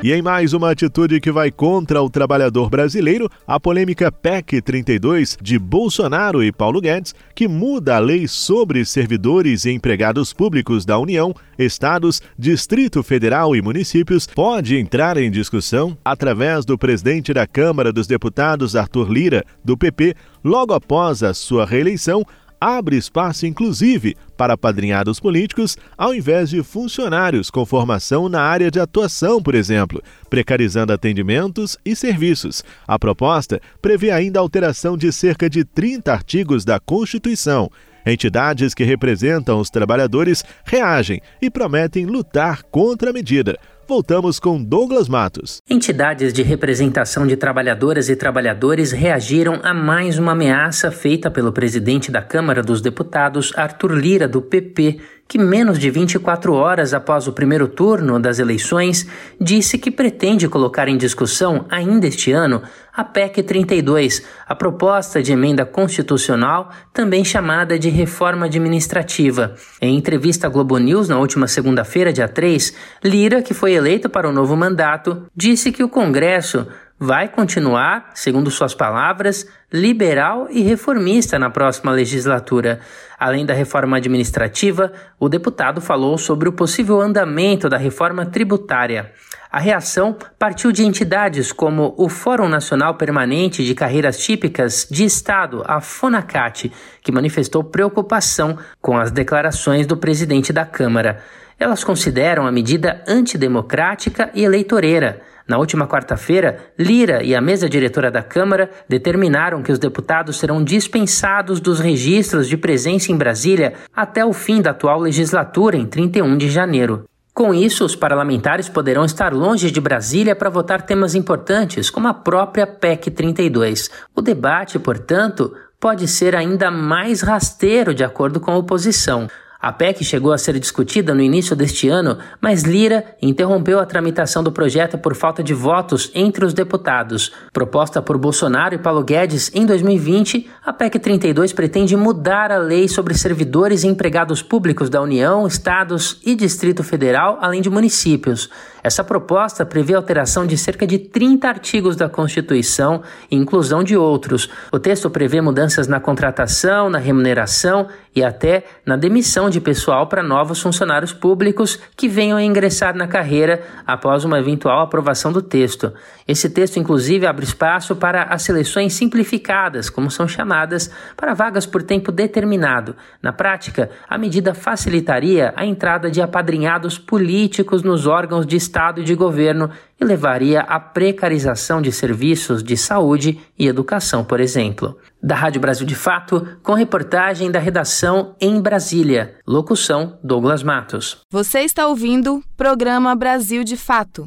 E 0.04 0.12
em 0.12 0.20
mais 0.20 0.52
uma 0.52 0.72
atitude 0.72 1.20
que 1.20 1.30
vai 1.30 1.52
contra 1.52 2.02
o 2.02 2.10
trabalhador 2.10 2.68
brasileiro, 2.68 3.30
a 3.46 3.60
polêmica 3.60 4.10
PEC 4.10 4.60
32 4.60 5.38
de 5.40 5.56
Bolsonaro 5.60 6.42
e 6.42 6.50
Paulo 6.50 6.80
Guedes, 6.80 7.14
que 7.36 7.46
muda 7.46 7.94
a 7.94 7.98
lei 8.00 8.26
sobre 8.26 8.84
servidores 8.84 9.64
e 9.64 9.70
empregados 9.70 10.32
públicos 10.32 10.84
da 10.84 10.98
União, 10.98 11.32
estados, 11.56 12.20
Distrito 12.36 13.00
Federal 13.04 13.54
e 13.54 13.62
municípios, 13.62 14.26
pode 14.26 14.76
entrar 14.76 15.16
em 15.16 15.30
discussão 15.30 15.96
através 16.04 16.64
do 16.64 16.76
presidente 16.76 17.32
da 17.32 17.46
Câmara 17.46 17.92
dos 17.92 18.08
Deputados, 18.08 18.74
Arthur 18.74 19.08
Lira, 19.08 19.44
do 19.64 19.76
PP, 19.76 20.16
logo 20.42 20.74
após 20.74 21.22
a 21.22 21.32
sua 21.32 21.64
reeleição, 21.64 22.26
abre 22.62 22.96
espaço, 22.96 23.44
inclusive, 23.44 24.16
para 24.36 24.56
padrinhados 24.56 25.18
políticos, 25.18 25.76
ao 25.98 26.14
invés 26.14 26.48
de 26.48 26.62
funcionários 26.62 27.50
com 27.50 27.66
formação 27.66 28.28
na 28.28 28.40
área 28.40 28.70
de 28.70 28.78
atuação, 28.78 29.42
por 29.42 29.56
exemplo, 29.56 30.00
precarizando 30.30 30.92
atendimentos 30.92 31.76
e 31.84 31.96
serviços. 31.96 32.62
A 32.86 32.96
proposta 33.00 33.60
prevê 33.80 34.12
ainda 34.12 34.38
a 34.38 34.42
alteração 34.42 34.96
de 34.96 35.12
cerca 35.12 35.50
de 35.50 35.64
30 35.64 36.12
artigos 36.12 36.64
da 36.64 36.78
Constituição. 36.78 37.68
Entidades 38.06 38.74
que 38.74 38.84
representam 38.84 39.58
os 39.58 39.68
trabalhadores 39.68 40.44
reagem 40.64 41.20
e 41.40 41.50
prometem 41.50 42.06
lutar 42.06 42.62
contra 42.64 43.10
a 43.10 43.12
medida. 43.12 43.58
Voltamos 43.88 44.38
com 44.38 44.62
Douglas 44.62 45.08
Matos. 45.08 45.60
Entidades 45.68 46.32
de 46.32 46.42
representação 46.42 47.26
de 47.26 47.36
trabalhadoras 47.36 48.08
e 48.08 48.14
trabalhadores 48.14 48.92
reagiram 48.92 49.60
a 49.62 49.74
mais 49.74 50.18
uma 50.18 50.32
ameaça 50.32 50.90
feita 50.90 51.30
pelo 51.30 51.52
presidente 51.52 52.10
da 52.10 52.22
Câmara 52.22 52.62
dos 52.62 52.80
Deputados, 52.80 53.52
Arthur 53.56 53.92
Lira, 53.92 54.28
do 54.28 54.40
PP, 54.40 55.00
que 55.32 55.38
menos 55.38 55.78
de 55.78 55.88
24 55.88 56.52
horas 56.52 56.92
após 56.92 57.26
o 57.26 57.32
primeiro 57.32 57.66
turno 57.66 58.20
das 58.20 58.38
eleições 58.38 59.06
disse 59.40 59.78
que 59.78 59.90
pretende 59.90 60.46
colocar 60.46 60.88
em 60.88 60.96
discussão 60.98 61.64
ainda 61.70 62.06
este 62.06 62.30
ano 62.32 62.60
a 62.92 63.02
PEC 63.02 63.42
32, 63.42 64.26
a 64.46 64.54
proposta 64.54 65.22
de 65.22 65.32
emenda 65.32 65.64
constitucional, 65.64 66.70
também 66.92 67.24
chamada 67.24 67.78
de 67.78 67.88
reforma 67.88 68.44
administrativa. 68.44 69.54
Em 69.80 69.96
entrevista 69.96 70.48
à 70.48 70.50
Globo 70.50 70.76
News 70.76 71.08
na 71.08 71.18
última 71.18 71.48
segunda-feira, 71.48 72.12
dia 72.12 72.28
3, 72.28 72.74
Lira, 73.02 73.40
que 73.40 73.54
foi 73.54 73.72
eleito 73.72 74.10
para 74.10 74.28
o 74.28 74.32
novo 74.32 74.54
mandato, 74.54 75.24
disse 75.34 75.72
que 75.72 75.82
o 75.82 75.88
Congresso 75.88 76.66
vai 77.04 77.28
continuar, 77.28 78.10
segundo 78.14 78.48
suas 78.48 78.76
palavras, 78.76 79.44
liberal 79.72 80.46
e 80.48 80.62
reformista 80.62 81.36
na 81.36 81.50
próxima 81.50 81.90
legislatura. 81.90 82.78
Além 83.18 83.44
da 83.44 83.52
reforma 83.52 83.96
administrativa, 83.96 84.92
o 85.18 85.28
deputado 85.28 85.80
falou 85.80 86.16
sobre 86.16 86.48
o 86.48 86.52
possível 86.52 87.00
andamento 87.00 87.68
da 87.68 87.76
reforma 87.76 88.24
tributária. 88.24 89.10
A 89.50 89.58
reação 89.58 90.16
partiu 90.38 90.70
de 90.70 90.84
entidades 90.84 91.50
como 91.50 91.92
o 91.98 92.08
Fórum 92.08 92.48
Nacional 92.48 92.94
Permanente 92.94 93.64
de 93.64 93.74
Carreiras 93.74 94.18
Típicas 94.18 94.86
de 94.88 95.04
Estado, 95.04 95.64
a 95.66 95.80
FONACAT, 95.80 96.70
que 97.02 97.10
manifestou 97.10 97.64
preocupação 97.64 98.56
com 98.80 98.96
as 98.96 99.10
declarações 99.10 99.88
do 99.88 99.96
presidente 99.96 100.52
da 100.52 100.64
Câmara. 100.64 101.18
Elas 101.58 101.82
consideram 101.82 102.46
a 102.46 102.52
medida 102.52 103.02
antidemocrática 103.08 104.30
e 104.34 104.44
eleitoreira. 104.44 105.31
Na 105.48 105.58
última 105.58 105.86
quarta-feira, 105.86 106.72
Lira 106.78 107.22
e 107.22 107.34
a 107.34 107.40
mesa 107.40 107.68
diretora 107.68 108.10
da 108.10 108.22
Câmara 108.22 108.70
determinaram 108.88 109.62
que 109.62 109.72
os 109.72 109.78
deputados 109.78 110.38
serão 110.38 110.62
dispensados 110.62 111.60
dos 111.60 111.80
registros 111.80 112.48
de 112.48 112.56
presença 112.56 113.10
em 113.10 113.16
Brasília 113.16 113.74
até 113.94 114.24
o 114.24 114.32
fim 114.32 114.62
da 114.62 114.70
atual 114.70 115.00
legislatura, 115.00 115.76
em 115.76 115.86
31 115.86 116.36
de 116.36 116.50
janeiro. 116.50 117.04
Com 117.34 117.54
isso, 117.54 117.84
os 117.84 117.96
parlamentares 117.96 118.68
poderão 118.68 119.06
estar 119.06 119.32
longe 119.32 119.70
de 119.70 119.80
Brasília 119.80 120.36
para 120.36 120.50
votar 120.50 120.82
temas 120.82 121.14
importantes, 121.14 121.88
como 121.88 122.06
a 122.06 122.12
própria 122.12 122.66
PEC 122.66 123.10
32. 123.10 123.90
O 124.14 124.20
debate, 124.20 124.78
portanto, 124.78 125.54
pode 125.80 126.06
ser 126.06 126.36
ainda 126.36 126.70
mais 126.70 127.22
rasteiro, 127.22 127.94
de 127.94 128.04
acordo 128.04 128.38
com 128.38 128.50
a 128.50 128.56
oposição. 128.56 129.28
A 129.62 129.70
PEC 129.70 130.02
chegou 130.02 130.32
a 130.32 130.38
ser 130.38 130.58
discutida 130.58 131.14
no 131.14 131.22
início 131.22 131.54
deste 131.54 131.88
ano, 131.88 132.18
mas 132.40 132.64
Lira 132.64 133.04
interrompeu 133.22 133.78
a 133.78 133.86
tramitação 133.86 134.42
do 134.42 134.50
projeto 134.50 134.98
por 134.98 135.14
falta 135.14 135.40
de 135.40 135.54
votos 135.54 136.10
entre 136.16 136.44
os 136.44 136.52
deputados. 136.52 137.30
Proposta 137.52 138.02
por 138.02 138.18
Bolsonaro 138.18 138.74
e 138.74 138.78
Paulo 138.78 139.04
Guedes 139.04 139.52
em 139.54 139.64
2020, 139.64 140.50
a 140.66 140.72
PEC 140.72 140.98
32 140.98 141.52
pretende 141.52 141.96
mudar 141.96 142.50
a 142.50 142.58
lei 142.58 142.88
sobre 142.88 143.14
servidores 143.14 143.84
e 143.84 143.86
empregados 143.86 144.42
públicos 144.42 144.90
da 144.90 145.00
União, 145.00 145.46
estados 145.46 146.18
e 146.26 146.34
Distrito 146.34 146.82
Federal, 146.82 147.38
além 147.40 147.62
de 147.62 147.70
municípios. 147.70 148.50
Essa 148.82 149.04
proposta 149.04 149.64
prevê 149.64 149.94
alteração 149.94 150.44
de 150.44 150.58
cerca 150.58 150.84
de 150.84 150.98
30 150.98 151.46
artigos 151.46 151.94
da 151.94 152.08
Constituição 152.08 153.02
e 153.30 153.36
inclusão 153.36 153.84
de 153.84 153.96
outros. 153.96 154.48
O 154.72 154.78
texto 154.80 155.08
prevê 155.08 155.40
mudanças 155.40 155.86
na 155.86 156.00
contratação, 156.00 156.90
na 156.90 156.98
remuneração 156.98 157.86
e 158.14 158.22
até 158.22 158.64
na 158.84 158.96
demissão 158.96 159.48
de 159.48 159.60
pessoal 159.60 160.06
para 160.06 160.22
novos 160.22 160.60
funcionários 160.60 161.12
públicos 161.12 161.78
que 161.96 162.08
venham 162.08 162.36
a 162.36 162.42
ingressar 162.42 162.96
na 162.96 163.06
carreira 163.06 163.62
após 163.86 164.24
uma 164.24 164.38
eventual 164.38 164.80
aprovação 164.80 165.32
do 165.32 165.40
texto. 165.40 165.92
Esse 166.26 166.48
texto, 166.48 166.78
inclusive, 166.78 167.26
abre 167.26 167.44
espaço 167.44 167.96
para 167.96 168.24
as 168.24 168.42
seleções 168.42 168.92
simplificadas, 168.94 169.90
como 169.90 170.10
são 170.10 170.28
chamadas, 170.28 170.90
para 171.16 171.34
vagas 171.34 171.66
por 171.66 171.82
tempo 171.82 172.12
determinado. 172.12 172.94
Na 173.22 173.32
prática, 173.32 173.90
a 174.08 174.16
medida 174.16 174.54
facilitaria 174.54 175.52
a 175.56 175.64
entrada 175.64 176.10
de 176.10 176.20
apadrinhados 176.20 176.98
políticos 176.98 177.82
nos 177.82 178.06
órgãos 178.06 178.46
de 178.46 178.56
Estado 178.56 179.00
e 179.00 179.04
de 179.04 179.14
governo 179.14 179.70
e 180.00 180.04
levaria 180.04 180.60
à 180.60 180.80
precarização 180.80 181.80
de 181.80 181.92
serviços 181.92 182.62
de 182.62 182.76
saúde 182.76 183.40
e 183.58 183.66
educação, 183.66 184.24
por 184.24 184.40
exemplo. 184.40 184.98
Da 185.22 185.36
Rádio 185.36 185.60
Brasil 185.60 185.86
de 185.86 185.94
Fato, 185.94 186.58
com 186.62 186.74
reportagem 186.74 187.50
da 187.50 187.60
redação 187.60 188.34
em 188.40 188.60
Brasília. 188.60 189.36
Locução: 189.46 190.18
Douglas 190.22 190.62
Matos. 190.62 191.20
Você 191.30 191.60
está 191.60 191.86
ouvindo 191.86 192.42
Programa 192.56 193.14
Brasil 193.14 193.62
de 193.62 193.76
Fato. 193.76 194.26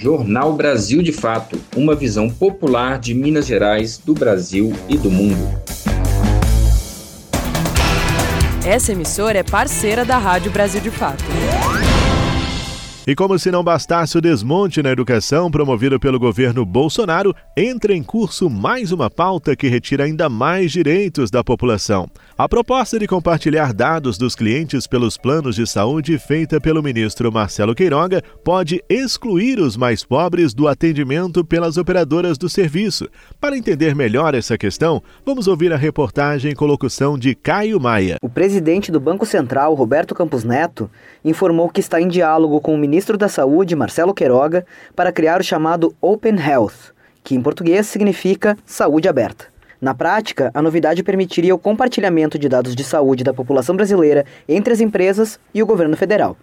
Jornal 0.00 0.54
Brasil 0.54 1.02
de 1.02 1.12
Fato, 1.12 1.60
uma 1.76 1.94
visão 1.94 2.30
popular 2.30 2.98
de 2.98 3.12
Minas 3.12 3.46
Gerais, 3.46 3.98
do 3.98 4.14
Brasil 4.14 4.72
e 4.88 4.96
do 4.96 5.10
mundo. 5.10 5.46
Essa 8.64 8.92
emissora 8.92 9.40
é 9.40 9.42
parceira 9.42 10.02
da 10.02 10.16
Rádio 10.16 10.50
Brasil 10.50 10.80
de 10.80 10.90
Fato. 10.90 11.22
E 13.06 13.14
como 13.14 13.38
se 13.38 13.50
não 13.50 13.62
bastasse 13.62 14.16
o 14.16 14.20
desmonte 14.20 14.82
na 14.82 14.90
educação 14.90 15.50
promovido 15.50 16.00
pelo 16.00 16.18
governo 16.18 16.64
Bolsonaro, 16.64 17.34
entra 17.56 17.92
em 17.92 18.02
curso 18.02 18.48
mais 18.48 18.92
uma 18.92 19.10
pauta 19.10 19.54
que 19.54 19.68
retira 19.68 20.04
ainda 20.04 20.30
mais 20.30 20.72
direitos 20.72 21.30
da 21.30 21.44
população. 21.44 22.08
A 22.40 22.48
proposta 22.48 22.98
de 22.98 23.06
compartilhar 23.06 23.74
dados 23.74 24.16
dos 24.16 24.34
clientes 24.34 24.86
pelos 24.86 25.18
planos 25.18 25.56
de 25.56 25.66
saúde 25.66 26.18
feita 26.18 26.58
pelo 26.58 26.82
ministro 26.82 27.30
Marcelo 27.30 27.74
Queiroga 27.74 28.22
pode 28.42 28.82
excluir 28.88 29.58
os 29.58 29.76
mais 29.76 30.02
pobres 30.02 30.54
do 30.54 30.66
atendimento 30.66 31.44
pelas 31.44 31.76
operadoras 31.76 32.38
do 32.38 32.48
serviço. 32.48 33.10
Para 33.38 33.58
entender 33.58 33.94
melhor 33.94 34.34
essa 34.34 34.56
questão, 34.56 35.02
vamos 35.22 35.48
ouvir 35.48 35.70
a 35.70 35.76
reportagem 35.76 36.54
com 36.54 36.64
locução 36.64 37.18
de 37.18 37.34
Caio 37.34 37.78
Maia. 37.78 38.16
O 38.22 38.30
presidente 38.30 38.90
do 38.90 38.98
Banco 38.98 39.26
Central, 39.26 39.74
Roberto 39.74 40.14
Campos 40.14 40.42
Neto, 40.42 40.90
informou 41.22 41.68
que 41.68 41.80
está 41.80 42.00
em 42.00 42.08
diálogo 42.08 42.58
com 42.62 42.74
o 42.74 42.78
ministro 42.78 43.18
da 43.18 43.28
Saúde, 43.28 43.76
Marcelo 43.76 44.14
Queiroga, 44.14 44.64
para 44.96 45.12
criar 45.12 45.42
o 45.42 45.44
chamado 45.44 45.94
Open 46.00 46.36
Health, 46.40 46.94
que 47.22 47.34
em 47.34 47.42
português 47.42 47.86
significa 47.86 48.56
saúde 48.64 49.10
aberta. 49.10 49.49
Na 49.80 49.94
prática, 49.94 50.50
a 50.52 50.60
novidade 50.60 51.02
permitiria 51.02 51.54
o 51.54 51.58
compartilhamento 51.58 52.38
de 52.38 52.50
dados 52.50 52.76
de 52.76 52.84
saúde 52.84 53.24
da 53.24 53.32
população 53.32 53.74
brasileira 53.74 54.26
entre 54.46 54.74
as 54.74 54.80
empresas 54.80 55.40
e 55.54 55.62
o 55.62 55.66
governo 55.66 55.96
federal. 55.96 56.36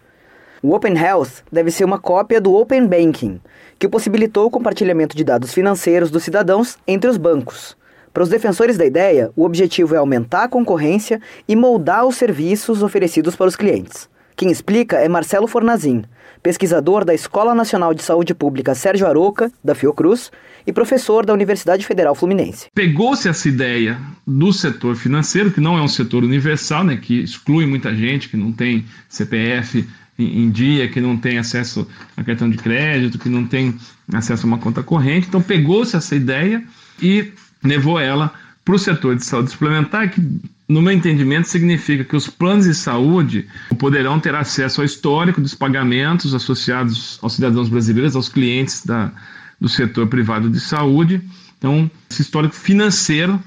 O 0.64 0.74
Open 0.74 0.98
Health 0.98 1.44
deve 1.52 1.70
ser 1.70 1.86
uma 1.86 2.00
cópia 2.00 2.42
do 2.42 2.56
Open 2.56 2.88
Banking, 2.88 3.40
que 3.78 3.88
possibilitou 3.88 4.48
o 4.48 4.50
compartilhamento 4.50 5.16
de 5.16 5.24
dados 5.24 5.54
financeiros 5.54 6.10
dos 6.10 6.24
cidadãos 6.24 6.80
entre 6.88 7.08
os 7.08 7.18
bancos. 7.18 7.78
Para 8.12 8.24
os 8.24 8.30
defensores 8.30 8.76
da 8.76 8.86
ideia, 8.86 9.32
o 9.36 9.46
objetivo 9.46 9.94
é 9.94 10.00
aumentar 10.00 10.46
a 10.46 10.50
concorrência 10.50 11.22
e 11.48 11.56
moldar 11.56 12.08
os 12.08 12.16
serviços 12.16 12.82
oferecidos 12.82 13.36
para 13.36 13.46
os 13.46 13.56
clientes. 13.56 14.10
Quem 14.38 14.52
explica 14.52 14.98
é 14.98 15.10
Marcelo 15.10 15.48
Fornazin, 15.48 16.04
pesquisador 16.44 17.04
da 17.04 17.12
Escola 17.12 17.56
Nacional 17.56 17.92
de 17.92 18.04
Saúde 18.04 18.36
Pública 18.36 18.76
Sérgio 18.76 19.08
Aroca, 19.08 19.52
da 19.64 19.74
Fiocruz, 19.74 20.32
e 20.68 20.72
professor 20.72 21.26
da 21.26 21.34
Universidade 21.34 21.84
Federal 21.84 22.14
Fluminense. 22.14 22.68
Pegou-se 22.76 23.28
essa 23.28 23.50
ideia 23.50 23.98
do 24.28 24.54
setor 24.54 24.96
financeiro, 24.96 25.50
que 25.50 25.60
não 25.60 25.76
é 25.76 25.82
um 25.82 25.88
setor 25.88 26.24
universal, 26.24 26.84
né, 26.84 26.98
que 26.98 27.24
exclui 27.24 27.66
muita 27.66 27.96
gente, 27.96 28.30
que 28.30 28.38
não 28.38 28.52
tem 28.52 28.86
CPF 29.10 29.90
em 30.20 30.52
dia, 30.52 30.88
que 30.88 31.02
não 31.02 31.18
tem 31.18 31.40
acesso 31.40 31.88
a 32.16 32.24
cartão 32.24 32.48
de 32.48 32.58
crédito, 32.58 33.18
que 33.18 33.30
não 33.30 33.44
tem 33.44 33.76
acesso 34.14 34.46
a 34.46 34.48
uma 34.50 34.60
conta 34.60 34.84
corrente. 34.84 35.28
Então 35.28 35.42
pegou-se 35.42 35.96
essa 35.96 36.16
ideia 36.16 36.64
e 37.02 37.32
levou 37.64 38.00
ela 38.00 38.32
para 38.64 38.76
o 38.76 38.80
setor 38.80 39.16
de 39.16 39.26
saúde 39.26 39.50
suplementar, 39.50 40.12
que 40.12 40.22
no 40.68 40.82
meu 40.82 40.92
entendimento, 40.92 41.48
significa 41.48 42.04
que 42.04 42.16
os 42.16 42.28
planos 42.28 42.66
de 42.66 42.76
saúde 42.76 43.48
poderão 43.80 44.20
ter 44.20 44.36
acesso 44.36 44.82
ao 44.82 44.86
histórico 44.86 45.40
dos 45.40 45.56
pagamentos 45.56 46.34
associados 46.34 47.18
aos 47.22 47.34
cidadãos 47.34 47.70
brasileiros, 47.70 48.16
aos 48.16 48.28
clientes 48.28 48.86
da, 48.86 49.12
do 49.60 49.70
setor 49.70 50.08
privado 50.08 50.50
de 50.50 50.60
saúde. 50.60 51.22
Então, 51.58 51.90
esse 52.10 52.22
histórico 52.22 52.54
financeiro 52.54 53.42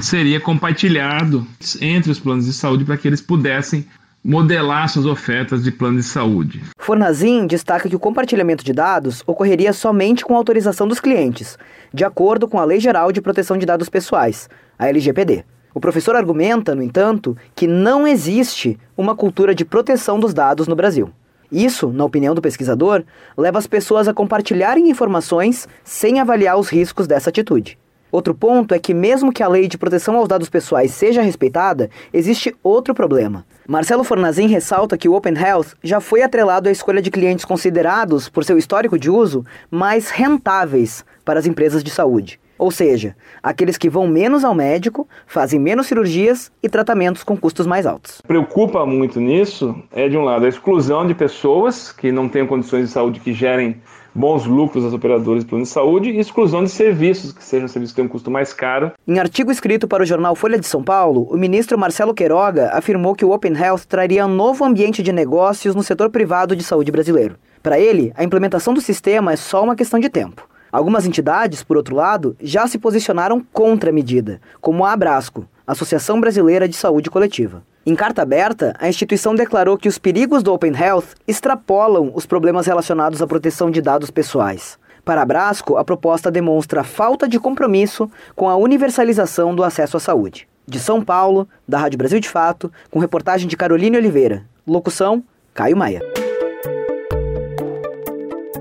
seria 0.00 0.40
compartilhado 0.40 1.46
entre 1.80 2.10
os 2.10 2.18
planos 2.18 2.46
de 2.46 2.52
saúde 2.52 2.84
para 2.84 2.96
que 2.96 3.06
eles 3.06 3.20
pudessem 3.20 3.86
modelar 4.24 4.88
suas 4.88 5.04
ofertas 5.04 5.62
de 5.62 5.70
plano 5.70 5.98
de 5.98 6.02
saúde. 6.02 6.62
Fornazin 6.78 7.46
destaca 7.46 7.90
que 7.90 7.94
o 7.94 8.00
compartilhamento 8.00 8.64
de 8.64 8.72
dados 8.72 9.22
ocorreria 9.26 9.74
somente 9.74 10.24
com 10.24 10.34
autorização 10.34 10.88
dos 10.88 10.98
clientes, 10.98 11.58
de 11.92 12.04
acordo 12.04 12.48
com 12.48 12.58
a 12.58 12.64
Lei 12.64 12.80
Geral 12.80 13.12
de 13.12 13.20
Proteção 13.20 13.58
de 13.58 13.66
Dados 13.66 13.90
Pessoais, 13.90 14.48
a 14.78 14.88
LGPD. 14.88 15.44
O 15.74 15.80
professor 15.80 16.14
argumenta, 16.14 16.72
no 16.72 16.82
entanto, 16.84 17.36
que 17.52 17.66
não 17.66 18.06
existe 18.06 18.78
uma 18.96 19.16
cultura 19.16 19.52
de 19.52 19.64
proteção 19.64 20.20
dos 20.20 20.32
dados 20.32 20.68
no 20.68 20.76
Brasil. 20.76 21.10
Isso, 21.50 21.88
na 21.88 22.04
opinião 22.04 22.32
do 22.32 22.40
pesquisador, 22.40 23.02
leva 23.36 23.58
as 23.58 23.66
pessoas 23.66 24.06
a 24.06 24.14
compartilharem 24.14 24.88
informações 24.88 25.68
sem 25.82 26.20
avaliar 26.20 26.56
os 26.56 26.68
riscos 26.68 27.08
dessa 27.08 27.30
atitude. 27.30 27.76
Outro 28.12 28.32
ponto 28.32 28.72
é 28.72 28.78
que, 28.78 28.94
mesmo 28.94 29.32
que 29.32 29.42
a 29.42 29.48
lei 29.48 29.66
de 29.66 29.76
proteção 29.76 30.16
aos 30.16 30.28
dados 30.28 30.48
pessoais 30.48 30.92
seja 30.92 31.20
respeitada, 31.20 31.90
existe 32.12 32.54
outro 32.62 32.94
problema. 32.94 33.44
Marcelo 33.66 34.04
Fornazin 34.04 34.46
ressalta 34.46 34.96
que 34.96 35.08
o 35.08 35.14
Open 35.14 35.34
Health 35.36 35.74
já 35.82 36.00
foi 36.00 36.22
atrelado 36.22 36.68
à 36.68 36.72
escolha 36.72 37.02
de 37.02 37.10
clientes 37.10 37.44
considerados, 37.44 38.28
por 38.28 38.44
seu 38.44 38.56
histórico 38.56 38.96
de 38.96 39.10
uso, 39.10 39.44
mais 39.68 40.10
rentáveis 40.10 41.04
para 41.24 41.40
as 41.40 41.46
empresas 41.46 41.82
de 41.82 41.90
saúde. 41.90 42.38
Ou 42.58 42.70
seja, 42.70 43.16
aqueles 43.42 43.76
que 43.76 43.90
vão 43.90 44.06
menos 44.06 44.44
ao 44.44 44.54
médico, 44.54 45.08
fazem 45.26 45.58
menos 45.58 45.86
cirurgias 45.86 46.52
e 46.62 46.68
tratamentos 46.68 47.24
com 47.24 47.36
custos 47.36 47.66
mais 47.66 47.86
altos. 47.86 48.20
Preocupa 48.26 48.86
muito 48.86 49.20
nisso 49.20 49.74
é, 49.92 50.08
de 50.08 50.16
um 50.16 50.24
lado, 50.24 50.44
a 50.44 50.48
exclusão 50.48 51.06
de 51.06 51.14
pessoas 51.14 51.90
que 51.90 52.12
não 52.12 52.28
têm 52.28 52.46
condições 52.46 52.86
de 52.86 52.88
saúde 52.92 53.20
que 53.20 53.32
gerem 53.32 53.80
bons 54.14 54.46
lucros 54.46 54.84
às 54.84 54.92
operadoras 54.92 55.42
de 55.42 55.48
plano 55.48 55.64
de 55.64 55.70
saúde 55.70 56.10
e 56.10 56.18
exclusão 56.18 56.62
de 56.62 56.70
serviços, 56.70 57.32
que 57.32 57.42
sejam 57.42 57.66
serviços 57.66 57.92
que 57.92 57.96
têm 57.96 58.04
um 58.04 58.08
custo 58.08 58.30
mais 58.30 58.52
caro. 58.52 58.92
Em 59.06 59.18
artigo 59.18 59.50
escrito 59.50 59.88
para 59.88 60.04
o 60.04 60.06
jornal 60.06 60.36
Folha 60.36 60.58
de 60.58 60.66
São 60.66 60.84
Paulo, 60.84 61.26
o 61.30 61.36
ministro 61.36 61.76
Marcelo 61.76 62.14
Queiroga 62.14 62.70
afirmou 62.72 63.14
que 63.14 63.24
o 63.24 63.32
Open 63.32 63.56
Health 63.56 63.80
traria 63.88 64.24
um 64.24 64.28
novo 64.28 64.64
ambiente 64.64 65.02
de 65.02 65.12
negócios 65.12 65.74
no 65.74 65.82
setor 65.82 66.10
privado 66.10 66.54
de 66.54 66.62
saúde 66.62 66.92
brasileiro. 66.92 67.36
Para 67.62 67.78
ele, 67.78 68.12
a 68.16 68.22
implementação 68.22 68.72
do 68.72 68.80
sistema 68.80 69.32
é 69.32 69.36
só 69.36 69.64
uma 69.64 69.74
questão 69.74 69.98
de 69.98 70.08
tempo. 70.08 70.46
Algumas 70.74 71.06
entidades, 71.06 71.62
por 71.62 71.76
outro 71.76 71.94
lado, 71.94 72.36
já 72.40 72.66
se 72.66 72.80
posicionaram 72.80 73.40
contra 73.52 73.90
a 73.90 73.92
medida, 73.92 74.40
como 74.60 74.84
a 74.84 74.90
Abrasco, 74.90 75.46
Associação 75.64 76.20
Brasileira 76.20 76.68
de 76.68 76.74
Saúde 76.74 77.08
Coletiva. 77.08 77.62
Em 77.86 77.94
carta 77.94 78.22
aberta, 78.22 78.74
a 78.80 78.88
instituição 78.88 79.36
declarou 79.36 79.78
que 79.78 79.86
os 79.86 79.98
perigos 79.98 80.42
do 80.42 80.52
Open 80.52 80.72
Health 80.76 81.14
extrapolam 81.28 82.10
os 82.12 82.26
problemas 82.26 82.66
relacionados 82.66 83.22
à 83.22 83.26
proteção 83.28 83.70
de 83.70 83.80
dados 83.80 84.10
pessoais. 84.10 84.76
Para 85.04 85.22
a 85.22 85.24
Brasco, 85.24 85.76
a 85.76 85.84
proposta 85.84 86.28
demonstra 86.28 86.82
falta 86.82 87.28
de 87.28 87.38
compromisso 87.38 88.10
com 88.34 88.50
a 88.50 88.56
universalização 88.56 89.54
do 89.54 89.62
acesso 89.62 89.96
à 89.96 90.00
saúde. 90.00 90.48
De 90.66 90.80
São 90.80 91.04
Paulo, 91.04 91.48
da 91.68 91.78
Rádio 91.78 91.98
Brasil 91.98 92.18
de 92.18 92.28
Fato, 92.28 92.72
com 92.90 92.98
reportagem 92.98 93.46
de 93.46 93.56
Caroline 93.56 93.96
Oliveira. 93.96 94.44
Locução: 94.66 95.22
Caio 95.54 95.76
Maia. 95.76 96.23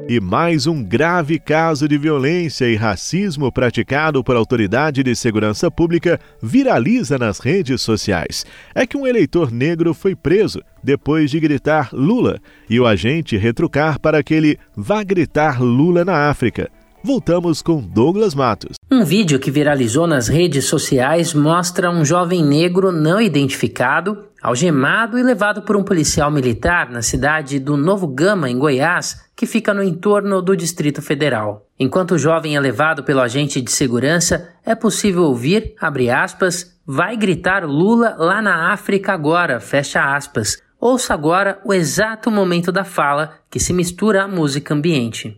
E 0.08 0.20
mais 0.20 0.68
um 0.68 0.84
grave 0.84 1.40
caso 1.40 1.88
de 1.88 1.98
violência 1.98 2.70
e 2.70 2.76
racismo 2.76 3.50
praticado 3.50 4.22
por 4.22 4.36
autoridade 4.36 5.02
de 5.02 5.16
segurança 5.16 5.72
pública 5.72 6.20
viraliza 6.42 7.18
nas 7.18 7.40
redes 7.40 7.82
sociais. 7.82 8.46
É 8.76 8.86
que 8.86 8.98
um 8.98 9.08
eleitor 9.08 9.50
negro 9.50 9.94
foi 9.94 10.14
preso 10.14 10.62
depois 10.84 11.32
de 11.32 11.40
gritar 11.40 11.90
Lula 11.94 12.38
e 12.70 12.82
o 12.82 12.86
agente 12.86 13.38
retrucar 13.38 13.98
para 13.98 14.22
que 14.22 14.34
ele 14.34 14.60
vá 14.76 15.02
gritar 15.04 15.64
Lula 15.64 16.04
na 16.04 16.30
África. 16.30 16.70
Voltamos 17.02 17.62
com 17.62 17.82
Douglas 17.82 18.36
Matos. 18.36 18.76
Um 18.92 19.06
vídeo 19.06 19.40
que 19.40 19.52
viralizou 19.52 20.06
nas 20.06 20.28
redes 20.28 20.66
sociais 20.66 21.34
mostra 21.34 21.90
um 21.90 22.04
jovem 22.04 22.44
negro 22.44 22.92
não 22.92 23.22
identificado 23.22 24.26
algemado 24.44 25.18
e 25.18 25.24
levado 25.24 25.62
por 25.62 25.78
um 25.78 25.84
policial 25.84 26.30
militar 26.30 26.90
na 26.90 27.02
cidade 27.02 27.60
do 27.60 27.78
Novo 27.78 28.06
Gama, 28.06 28.50
em 28.50 28.60
Goiás, 28.60 29.22
que 29.34 29.46
fica 29.46 29.74
no 29.74 29.82
entorno 29.82 30.42
do 30.42 30.56
Distrito 30.56 31.02
Federal. 31.02 31.66
Enquanto 31.80 32.12
o 32.12 32.18
jovem 32.20 32.58
é 32.58 32.60
levado 32.60 33.04
pelo 33.04 33.22
agente 33.22 33.62
de 33.62 33.72
segurança, 33.72 34.50
é 34.66 34.76
possível 34.76 35.24
ouvir, 35.24 35.74
abre 35.80 36.10
aspas, 36.10 36.78
vai 36.86 37.16
gritar 37.16 37.64
Lula 37.66 38.16
lá 38.20 38.42
na 38.42 38.74
África 38.74 39.14
agora, 39.14 39.62
fecha 39.62 40.14
aspas. 40.14 40.62
Ouça 40.78 41.14
agora 41.14 41.62
o 41.64 41.74
exato 41.74 42.30
momento 42.30 42.70
da 42.70 42.84
fala 42.84 43.36
que 43.50 43.58
se 43.58 43.72
mistura 43.72 44.24
à 44.24 44.28
música 44.28 44.74
ambiente. 44.74 45.38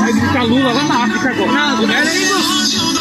Vai 0.00 0.12
gritar 0.12 0.42
Lula 0.42 0.72
lá 0.72 0.82
na 0.82 1.04
África 1.04 1.30
agora. 1.30 1.52
Não, 1.52 1.82
não 1.82 2.94
não 2.94 2.99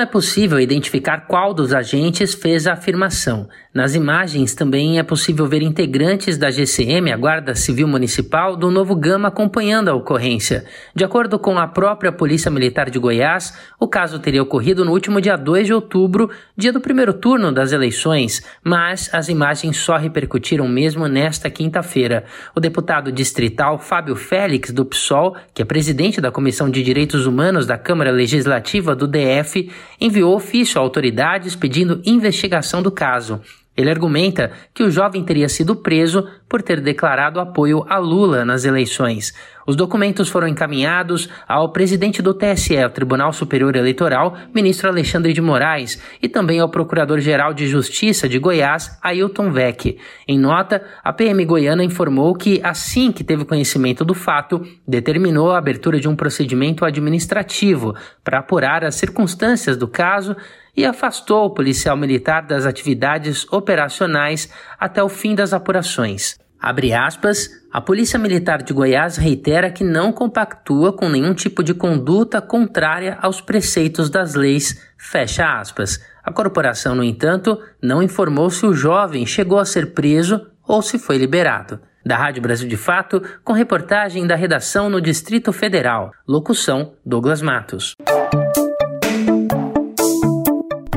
é 0.00 0.06
possível 0.06 0.58
identificar 0.58 1.26
qual 1.26 1.52
dos 1.52 1.72
agentes 1.72 2.34
fez 2.34 2.66
a 2.66 2.72
afirmação. 2.72 3.48
Nas 3.74 3.94
imagens 3.94 4.54
também 4.54 4.98
é 4.98 5.02
possível 5.02 5.46
ver 5.46 5.60
integrantes 5.60 6.38
da 6.38 6.50
GCM, 6.50 7.12
a 7.12 7.16
Guarda 7.16 7.54
Civil 7.54 7.86
Municipal, 7.86 8.56
do 8.56 8.70
Novo 8.70 8.96
Gama 8.96 9.28
acompanhando 9.28 9.90
a 9.90 9.94
ocorrência. 9.94 10.64
De 10.94 11.04
acordo 11.04 11.38
com 11.38 11.58
a 11.58 11.66
própria 11.66 12.10
Polícia 12.10 12.50
Militar 12.50 12.88
de 12.88 12.98
Goiás, 12.98 13.52
o 13.78 13.86
caso 13.86 14.18
teria 14.18 14.42
ocorrido 14.42 14.82
no 14.82 14.92
último 14.92 15.20
dia 15.20 15.36
2 15.36 15.66
de 15.66 15.74
outubro, 15.74 16.30
dia 16.56 16.72
do 16.72 16.80
primeiro 16.80 17.12
turno 17.12 17.52
das 17.52 17.72
eleições, 17.72 18.42
mas 18.64 19.10
as 19.12 19.28
imagens 19.28 19.76
só 19.76 19.98
repercutiram 19.98 20.66
mesmo 20.66 21.06
nesta 21.06 21.50
quinta-feira. 21.50 22.24
O 22.54 22.60
deputado 22.60 23.12
distrital 23.12 23.78
Fábio 23.78 24.16
Félix, 24.16 24.70
do 24.70 24.86
PSOL, 24.86 25.36
que 25.52 25.60
é 25.60 25.66
presidente 25.66 26.18
da 26.18 26.30
Comissão 26.30 26.70
de 26.70 26.82
Direitos 26.82 27.26
Humanos 27.26 27.66
da 27.66 27.76
Câmara 27.76 28.10
Legislativa 28.10 28.96
do 28.96 29.06
DF, 29.06 29.65
enviou 30.00 30.34
ofício 30.34 30.78
a 30.78 30.82
autoridades 30.82 31.56
pedindo 31.56 32.00
investigação 32.04 32.82
do 32.82 32.90
caso. 32.90 33.40
Ele 33.76 33.90
argumenta 33.90 34.52
que 34.72 34.82
o 34.82 34.90
jovem 34.90 35.22
teria 35.22 35.48
sido 35.48 35.76
preso 35.76 36.26
por 36.56 36.62
ter 36.62 36.80
declarado 36.80 37.38
apoio 37.38 37.84
a 37.86 37.98
Lula 37.98 38.42
nas 38.42 38.64
eleições. 38.64 39.34
Os 39.66 39.76
documentos 39.76 40.30
foram 40.30 40.48
encaminhados 40.48 41.28
ao 41.46 41.70
presidente 41.70 42.22
do 42.22 42.32
TSE, 42.32 42.82
o 42.82 42.88
Tribunal 42.88 43.30
Superior 43.30 43.76
Eleitoral, 43.76 44.34
ministro 44.54 44.88
Alexandre 44.88 45.34
de 45.34 45.42
Moraes, 45.42 46.00
e 46.22 46.30
também 46.30 46.58
ao 46.58 46.70
Procurador-Geral 46.70 47.52
de 47.52 47.66
Justiça 47.66 48.26
de 48.26 48.38
Goiás, 48.38 48.96
Ailton 49.02 49.50
Vec. 49.50 49.98
Em 50.26 50.38
nota, 50.38 50.82
a 51.04 51.12
PM 51.12 51.44
goiana 51.44 51.84
informou 51.84 52.34
que, 52.34 52.58
assim 52.64 53.12
que 53.12 53.22
teve 53.22 53.44
conhecimento 53.44 54.02
do 54.02 54.14
fato, 54.14 54.66
determinou 54.88 55.50
a 55.50 55.58
abertura 55.58 56.00
de 56.00 56.08
um 56.08 56.16
procedimento 56.16 56.86
administrativo 56.86 57.94
para 58.24 58.38
apurar 58.38 58.82
as 58.82 58.94
circunstâncias 58.94 59.76
do 59.76 59.86
caso 59.86 60.34
e 60.76 60.84
afastou 60.84 61.46
o 61.46 61.50
policial 61.50 61.96
militar 61.96 62.42
das 62.46 62.64
atividades 62.64 63.46
operacionais 63.52 64.50
até 64.78 65.02
o 65.02 65.08
fim 65.08 65.34
das 65.34 65.52
apurações. 65.52 66.36
Abre 66.60 66.92
aspas, 66.92 67.50
a 67.70 67.80
Polícia 67.80 68.18
Militar 68.18 68.62
de 68.62 68.72
Goiás 68.72 69.16
reitera 69.16 69.70
que 69.70 69.84
não 69.84 70.10
compactua 70.10 70.92
com 70.92 71.08
nenhum 71.08 71.34
tipo 71.34 71.62
de 71.62 71.74
conduta 71.74 72.40
contrária 72.40 73.18
aos 73.20 73.40
preceitos 73.40 74.08
das 74.08 74.34
leis, 74.34 74.80
fecha 74.96 75.60
aspas. 75.60 76.00
A 76.24 76.32
corporação, 76.32 76.94
no 76.94 77.04
entanto, 77.04 77.60
não 77.80 78.02
informou 78.02 78.50
se 78.50 78.66
o 78.66 78.72
jovem 78.72 79.26
chegou 79.26 79.58
a 79.58 79.64
ser 79.64 79.92
preso 79.92 80.46
ou 80.66 80.82
se 80.82 80.98
foi 80.98 81.18
liberado. 81.18 81.78
Da 82.04 82.16
Rádio 82.16 82.42
Brasil 82.42 82.68
de 82.68 82.76
Fato, 82.76 83.22
com 83.44 83.52
reportagem 83.52 84.26
da 84.26 84.36
redação 84.36 84.88
no 84.88 85.00
Distrito 85.00 85.52
Federal. 85.52 86.12
Locução: 86.26 86.94
Douglas 87.04 87.42
Matos. 87.42 87.94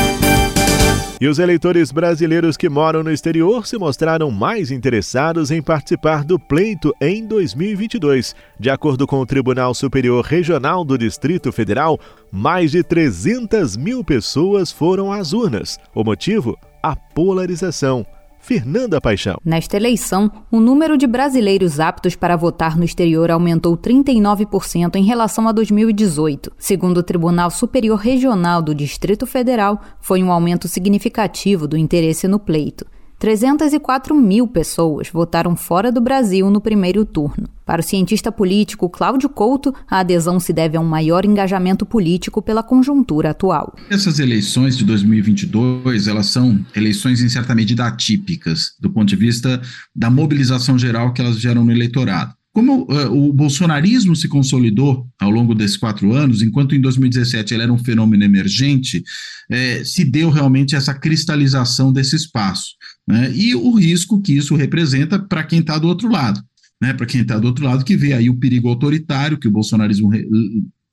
E 1.22 1.28
os 1.28 1.38
eleitores 1.38 1.92
brasileiros 1.92 2.58
que 2.58 2.68
moram 2.68 3.04
no 3.04 3.12
exterior 3.12 3.68
se 3.68 3.78
mostraram 3.78 4.32
mais 4.32 4.72
interessados 4.72 5.52
em 5.52 5.62
participar 5.62 6.24
do 6.24 6.40
pleito 6.40 6.92
em 7.00 7.28
2022. 7.28 8.36
De 8.60 8.72
acordo 8.72 9.06
com 9.06 9.20
o 9.20 9.26
Tribunal 9.28 9.76
Superior 9.76 10.26
Regional 10.26 10.84
do 10.84 10.98
Distrito 10.98 11.52
Federal, 11.52 12.00
mais 12.32 12.72
de 12.72 12.82
300 12.82 13.78
mil 13.78 14.04
pessoas 14.04 14.72
foram 14.72 15.12
às 15.12 15.32
urnas. 15.32 15.80
O 15.94 16.04
motivo? 16.04 16.58
A 16.82 16.96
polarização. 16.96 18.04
Fernanda 18.42 19.00
Paixão. 19.00 19.38
Nesta 19.46 19.78
eleição, 19.78 20.32
o 20.52 20.60
número 20.60 20.98
de 20.98 21.06
brasileiros 21.06 21.80
aptos 21.80 22.16
para 22.16 22.36
votar 22.36 22.76
no 22.76 22.84
exterior 22.84 23.30
aumentou 23.30 23.78
39% 23.78 24.96
em 24.96 25.04
relação 25.04 25.48
a 25.48 25.52
2018. 25.52 26.52
Segundo 26.58 26.98
o 26.98 27.04
Tribunal 27.04 27.52
Superior 27.52 28.00
Regional 28.00 28.62
do 28.62 28.74
Distrito 28.74 29.28
Federal, 29.28 29.80
foi 30.00 30.24
um 30.24 30.32
aumento 30.32 30.68
significativo 30.68 31.68
do 31.68 31.78
interesse 31.78 32.28
no 32.28 32.40
pleito. 32.40 32.86
304 33.22 34.16
mil 34.16 34.48
pessoas 34.48 35.08
votaram 35.14 35.56
fora 35.56 35.92
do 35.92 36.02
Brasil 36.02 36.50
no 36.50 36.60
primeiro 36.60 37.06
turno. 37.06 37.48
Para 37.64 37.80
o 37.80 37.84
cientista 37.84 38.32
político 38.32 38.90
Cláudio 38.90 39.30
Couto, 39.30 39.76
a 39.88 40.00
adesão 40.00 40.40
se 40.40 40.52
deve 40.52 40.76
a 40.76 40.80
um 40.80 40.88
maior 40.88 41.24
engajamento 41.24 41.86
político 41.86 42.42
pela 42.42 42.64
conjuntura 42.64 43.30
atual. 43.30 43.76
Essas 43.92 44.18
eleições 44.18 44.76
de 44.76 44.84
2022, 44.86 46.08
elas 46.08 46.26
são 46.26 46.66
eleições 46.76 47.22
em 47.22 47.30
certa 47.30 47.54
medida 47.54 47.86
atípicas, 47.86 48.72
do 48.80 48.90
ponto 48.90 49.08
de 49.08 49.16
vista 49.16 49.62
da 49.96 50.10
mobilização 50.10 50.76
geral 50.76 51.14
que 51.14 51.22
elas 51.22 51.40
geram 51.40 51.64
no 51.64 51.72
eleitorado. 51.72 52.34
Como 52.54 52.84
uh, 52.84 53.30
o 53.30 53.32
bolsonarismo 53.32 54.14
se 54.16 54.28
consolidou 54.28 55.08
ao 55.20 55.32
longo 55.32 55.56
desses 55.56 55.78
quatro 55.78 56.14
anos, 56.14 56.42
enquanto 56.42 56.76
em 56.76 56.82
2017 56.82 57.54
ele 57.54 57.64
era 57.64 57.72
um 57.72 57.78
fenômeno 57.78 58.24
emergente, 58.26 59.02
eh, 59.50 59.84
se 59.86 60.04
deu 60.04 60.30
realmente 60.30 60.76
essa 60.76 60.94
cristalização 60.94 61.94
desse 61.94 62.16
espaço. 62.16 62.72
Né? 63.08 63.32
E 63.34 63.56
o 63.56 63.74
risco 63.76 64.22
que 64.22 64.34
isso 64.34 64.56
representa 64.56 65.18
para 65.18 65.44
quem 65.44 65.60
está 65.60 65.78
do 65.78 65.88
outro 65.88 66.10
lado. 66.10 66.42
Né, 66.82 66.94
para 66.94 67.06
quem 67.06 67.22
está 67.22 67.38
do 67.38 67.46
outro 67.46 67.64
lado, 67.64 67.86
que 67.86 67.96
vê 67.96 68.12
aí 68.12 68.28
o 68.28 68.40
perigo 68.40 68.68
autoritário 68.68 69.38
que 69.38 69.48
o 69.48 69.52
bolsonarismo 69.52 70.10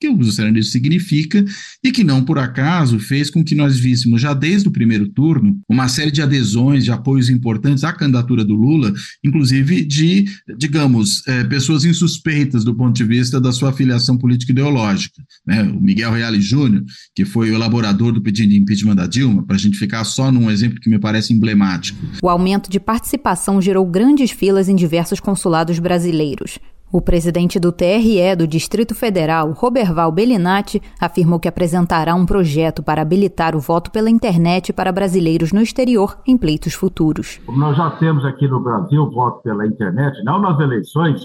que 0.00 0.08
o 0.08 0.14
bolsonarismo 0.14 0.70
significa 0.70 1.44
e 1.82 1.90
que 1.90 2.04
não 2.04 2.24
por 2.24 2.38
acaso 2.38 2.98
fez 2.98 3.30
com 3.30 3.44
que 3.44 3.54
nós 3.54 3.78
víssemos 3.78 4.20
já 4.20 4.32
desde 4.32 4.68
o 4.68 4.70
primeiro 4.70 5.08
turno 5.08 5.58
uma 5.68 5.88
série 5.88 6.11
de 6.11 6.22
adesões, 6.22 6.84
de 6.84 6.92
apoios 6.92 7.28
importantes 7.28 7.84
à 7.84 7.92
candidatura 7.92 8.44
do 8.44 8.54
Lula, 8.54 8.92
inclusive 9.24 9.84
de, 9.84 10.26
digamos, 10.56 11.26
é, 11.26 11.44
pessoas 11.44 11.84
insuspeitas 11.84 12.64
do 12.64 12.74
ponto 12.74 12.94
de 12.94 13.04
vista 13.04 13.40
da 13.40 13.52
sua 13.52 13.70
afiliação 13.70 14.16
política 14.16 14.52
ideológica. 14.52 15.22
Né? 15.46 15.62
O 15.62 15.80
Miguel 15.80 16.12
Reale 16.12 16.40
Júnior, 16.40 16.84
que 17.14 17.24
foi 17.24 17.50
o 17.50 17.54
elaborador 17.54 18.12
do 18.12 18.22
pedido 18.22 18.50
de 18.50 18.58
impeachment 18.58 18.96
da 18.96 19.06
Dilma, 19.06 19.44
para 19.44 19.56
a 19.56 19.58
gente 19.58 19.76
ficar 19.76 20.04
só 20.04 20.30
num 20.30 20.50
exemplo 20.50 20.80
que 20.80 20.88
me 20.88 20.98
parece 20.98 21.32
emblemático. 21.32 21.98
O 22.22 22.28
aumento 22.28 22.70
de 22.70 22.78
participação 22.78 23.61
gerou 23.61 23.84
grandes 23.84 24.30
filas 24.30 24.68
em 24.68 24.76
diversos 24.76 25.20
consulados 25.20 25.78
brasileiros. 25.78 26.58
O 26.90 27.03
presidente 27.03 27.61
do 27.61 27.70
TRE 27.70 28.35
do 28.35 28.46
Distrito 28.46 28.94
Federal, 28.94 29.53
Roberval 29.53 30.11
Bellinati, 30.11 30.81
afirmou 30.98 31.38
que 31.38 31.46
apresentará 31.46 32.14
um 32.14 32.24
projeto 32.24 32.83
para 32.83 33.03
habilitar 33.03 33.55
o 33.55 33.61
voto 33.61 33.90
pela 33.90 34.09
internet 34.09 34.72
para 34.72 34.90
brasileiros 34.90 35.53
no 35.53 35.61
exterior 35.61 36.18
em 36.27 36.37
pleitos 36.38 36.72
futuros. 36.72 37.40
Nós 37.46 37.77
já 37.77 37.90
temos 37.90 38.24
aqui 38.24 38.48
no 38.48 38.61
Brasil 38.61 39.11
voto 39.11 39.42
pela 39.42 39.66
internet, 39.66 40.24
não 40.24 40.40
nas 40.40 40.59
eleições. 40.59 41.20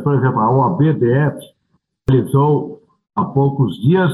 Por 0.00 0.14
exemplo, 0.14 0.38
a 0.38 0.50
OABDF 0.50 1.40
realizou 2.08 2.80
há 3.16 3.24
poucos 3.24 3.76
dias 3.80 4.12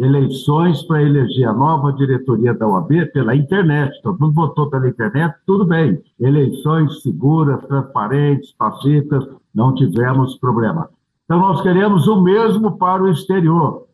eleições 0.00 0.82
para 0.82 1.02
eleger 1.02 1.46
a 1.46 1.52
nova 1.52 1.92
diretoria 1.92 2.54
da 2.54 2.66
OAB 2.66 3.12
pela 3.12 3.36
internet. 3.36 4.00
Todo 4.02 4.18
mundo 4.18 4.34
votou 4.34 4.70
pela 4.70 4.88
internet, 4.88 5.34
tudo 5.46 5.66
bem. 5.66 6.02
Eleições 6.18 7.02
seguras, 7.02 7.62
transparentes, 7.66 8.52
pacíficas 8.52 9.28
não 9.54 9.74
tivemos 9.74 10.38
problema. 10.38 10.88
Então, 11.24 11.38
nós 11.38 11.60
queremos 11.60 12.08
o 12.08 12.22
mesmo 12.22 12.78
para 12.78 13.02
o 13.02 13.08
exterior. 13.10 13.86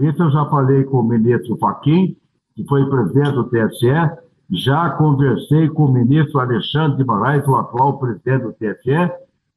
Isso 0.00 0.22
eu 0.22 0.30
já 0.30 0.46
falei 0.46 0.84
com 0.84 1.00
o 1.00 1.04
ministro 1.04 1.58
Faquim, 1.58 2.16
que 2.54 2.64
foi 2.64 2.88
presidente 2.88 3.32
do 3.32 3.44
TSE, 3.44 3.92
já 4.50 4.90
conversei 4.90 5.68
com 5.68 5.84
o 5.84 5.92
ministro 5.92 6.40
Alexandre 6.40 6.96
de 6.96 7.04
Moraes, 7.04 7.46
o 7.46 7.56
atual 7.56 7.98
presidente 7.98 8.44
do 8.44 8.52
TSE, 8.52 9.12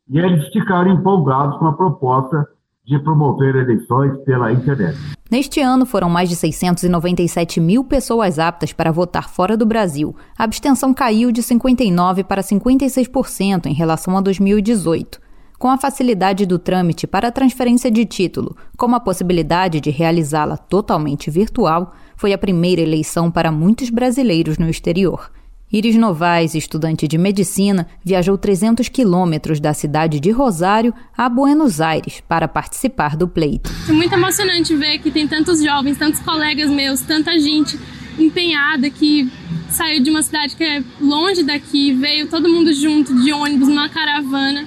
e 0.09 0.19
eles 0.19 0.47
ficaram 0.49 0.91
empolgados 0.91 1.57
com 1.57 1.67
a 1.67 1.73
proposta 1.73 2.47
de 2.85 2.99
promover 2.99 3.55
eleições 3.55 4.17
pela 4.25 4.51
internet. 4.51 4.97
Neste 5.29 5.59
ano, 5.59 5.85
foram 5.85 6.09
mais 6.09 6.29
de 6.29 6.35
697 6.35 7.59
mil 7.59 7.83
pessoas 7.83 8.37
aptas 8.37 8.71
para 8.71 8.91
votar 8.91 9.27
fora 9.27 9.57
do 9.57 9.65
Brasil. 9.65 10.15
A 10.37 10.43
abstenção 10.43 10.93
caiu 10.93 11.31
de 11.31 11.41
59% 11.41 12.23
para 12.23 12.43
56% 12.43 13.65
em 13.65 13.73
relação 13.73 14.15
a 14.15 14.21
2018 14.21 15.25
com 15.57 15.69
a 15.69 15.77
facilidade 15.77 16.45
do 16.45 16.59
trâmite 16.59 17.07
para 17.07 17.29
a 17.29 17.31
transferência 17.31 17.89
de 17.89 18.05
título, 18.05 18.55
como 18.77 18.95
a 18.95 18.99
possibilidade 18.99 19.79
de 19.79 19.89
realizá-la 19.89 20.57
totalmente 20.57 21.31
virtual, 21.31 21.93
foi 22.15 22.33
a 22.33 22.37
primeira 22.37 22.81
eleição 22.81 23.31
para 23.31 23.51
muitos 23.51 23.89
brasileiros 23.89 24.57
no 24.57 24.69
exterior. 24.69 25.31
Iris 25.71 25.95
Novaes, 25.95 26.53
estudante 26.53 27.07
de 27.07 27.17
medicina, 27.17 27.87
viajou 28.03 28.37
300 28.37 28.87
quilômetros 28.87 29.59
da 29.59 29.73
cidade 29.73 30.19
de 30.19 30.29
Rosário 30.29 30.93
a 31.17 31.27
Buenos 31.27 31.81
Aires 31.81 32.21
para 32.27 32.47
participar 32.47 33.17
do 33.17 33.27
pleito. 33.27 33.71
É 33.89 33.91
muito 33.91 34.13
emocionante 34.13 34.75
ver 34.75 34.99
que 34.99 35.09
tem 35.09 35.27
tantos 35.27 35.63
jovens, 35.63 35.97
tantos 35.97 36.19
colegas 36.21 36.69
meus, 36.69 37.01
tanta 37.01 37.37
gente 37.39 37.79
empenhada 38.17 38.89
que 38.89 39.29
saiu 39.69 40.01
de 40.01 40.09
uma 40.09 40.21
cidade 40.21 40.55
que 40.55 40.63
é 40.63 40.83
longe 41.01 41.43
daqui, 41.43 41.93
veio 41.93 42.27
todo 42.29 42.47
mundo 42.47 42.71
junto 42.73 43.13
de 43.23 43.33
ônibus 43.33 43.67
numa 43.67 43.89
caravana 43.89 44.65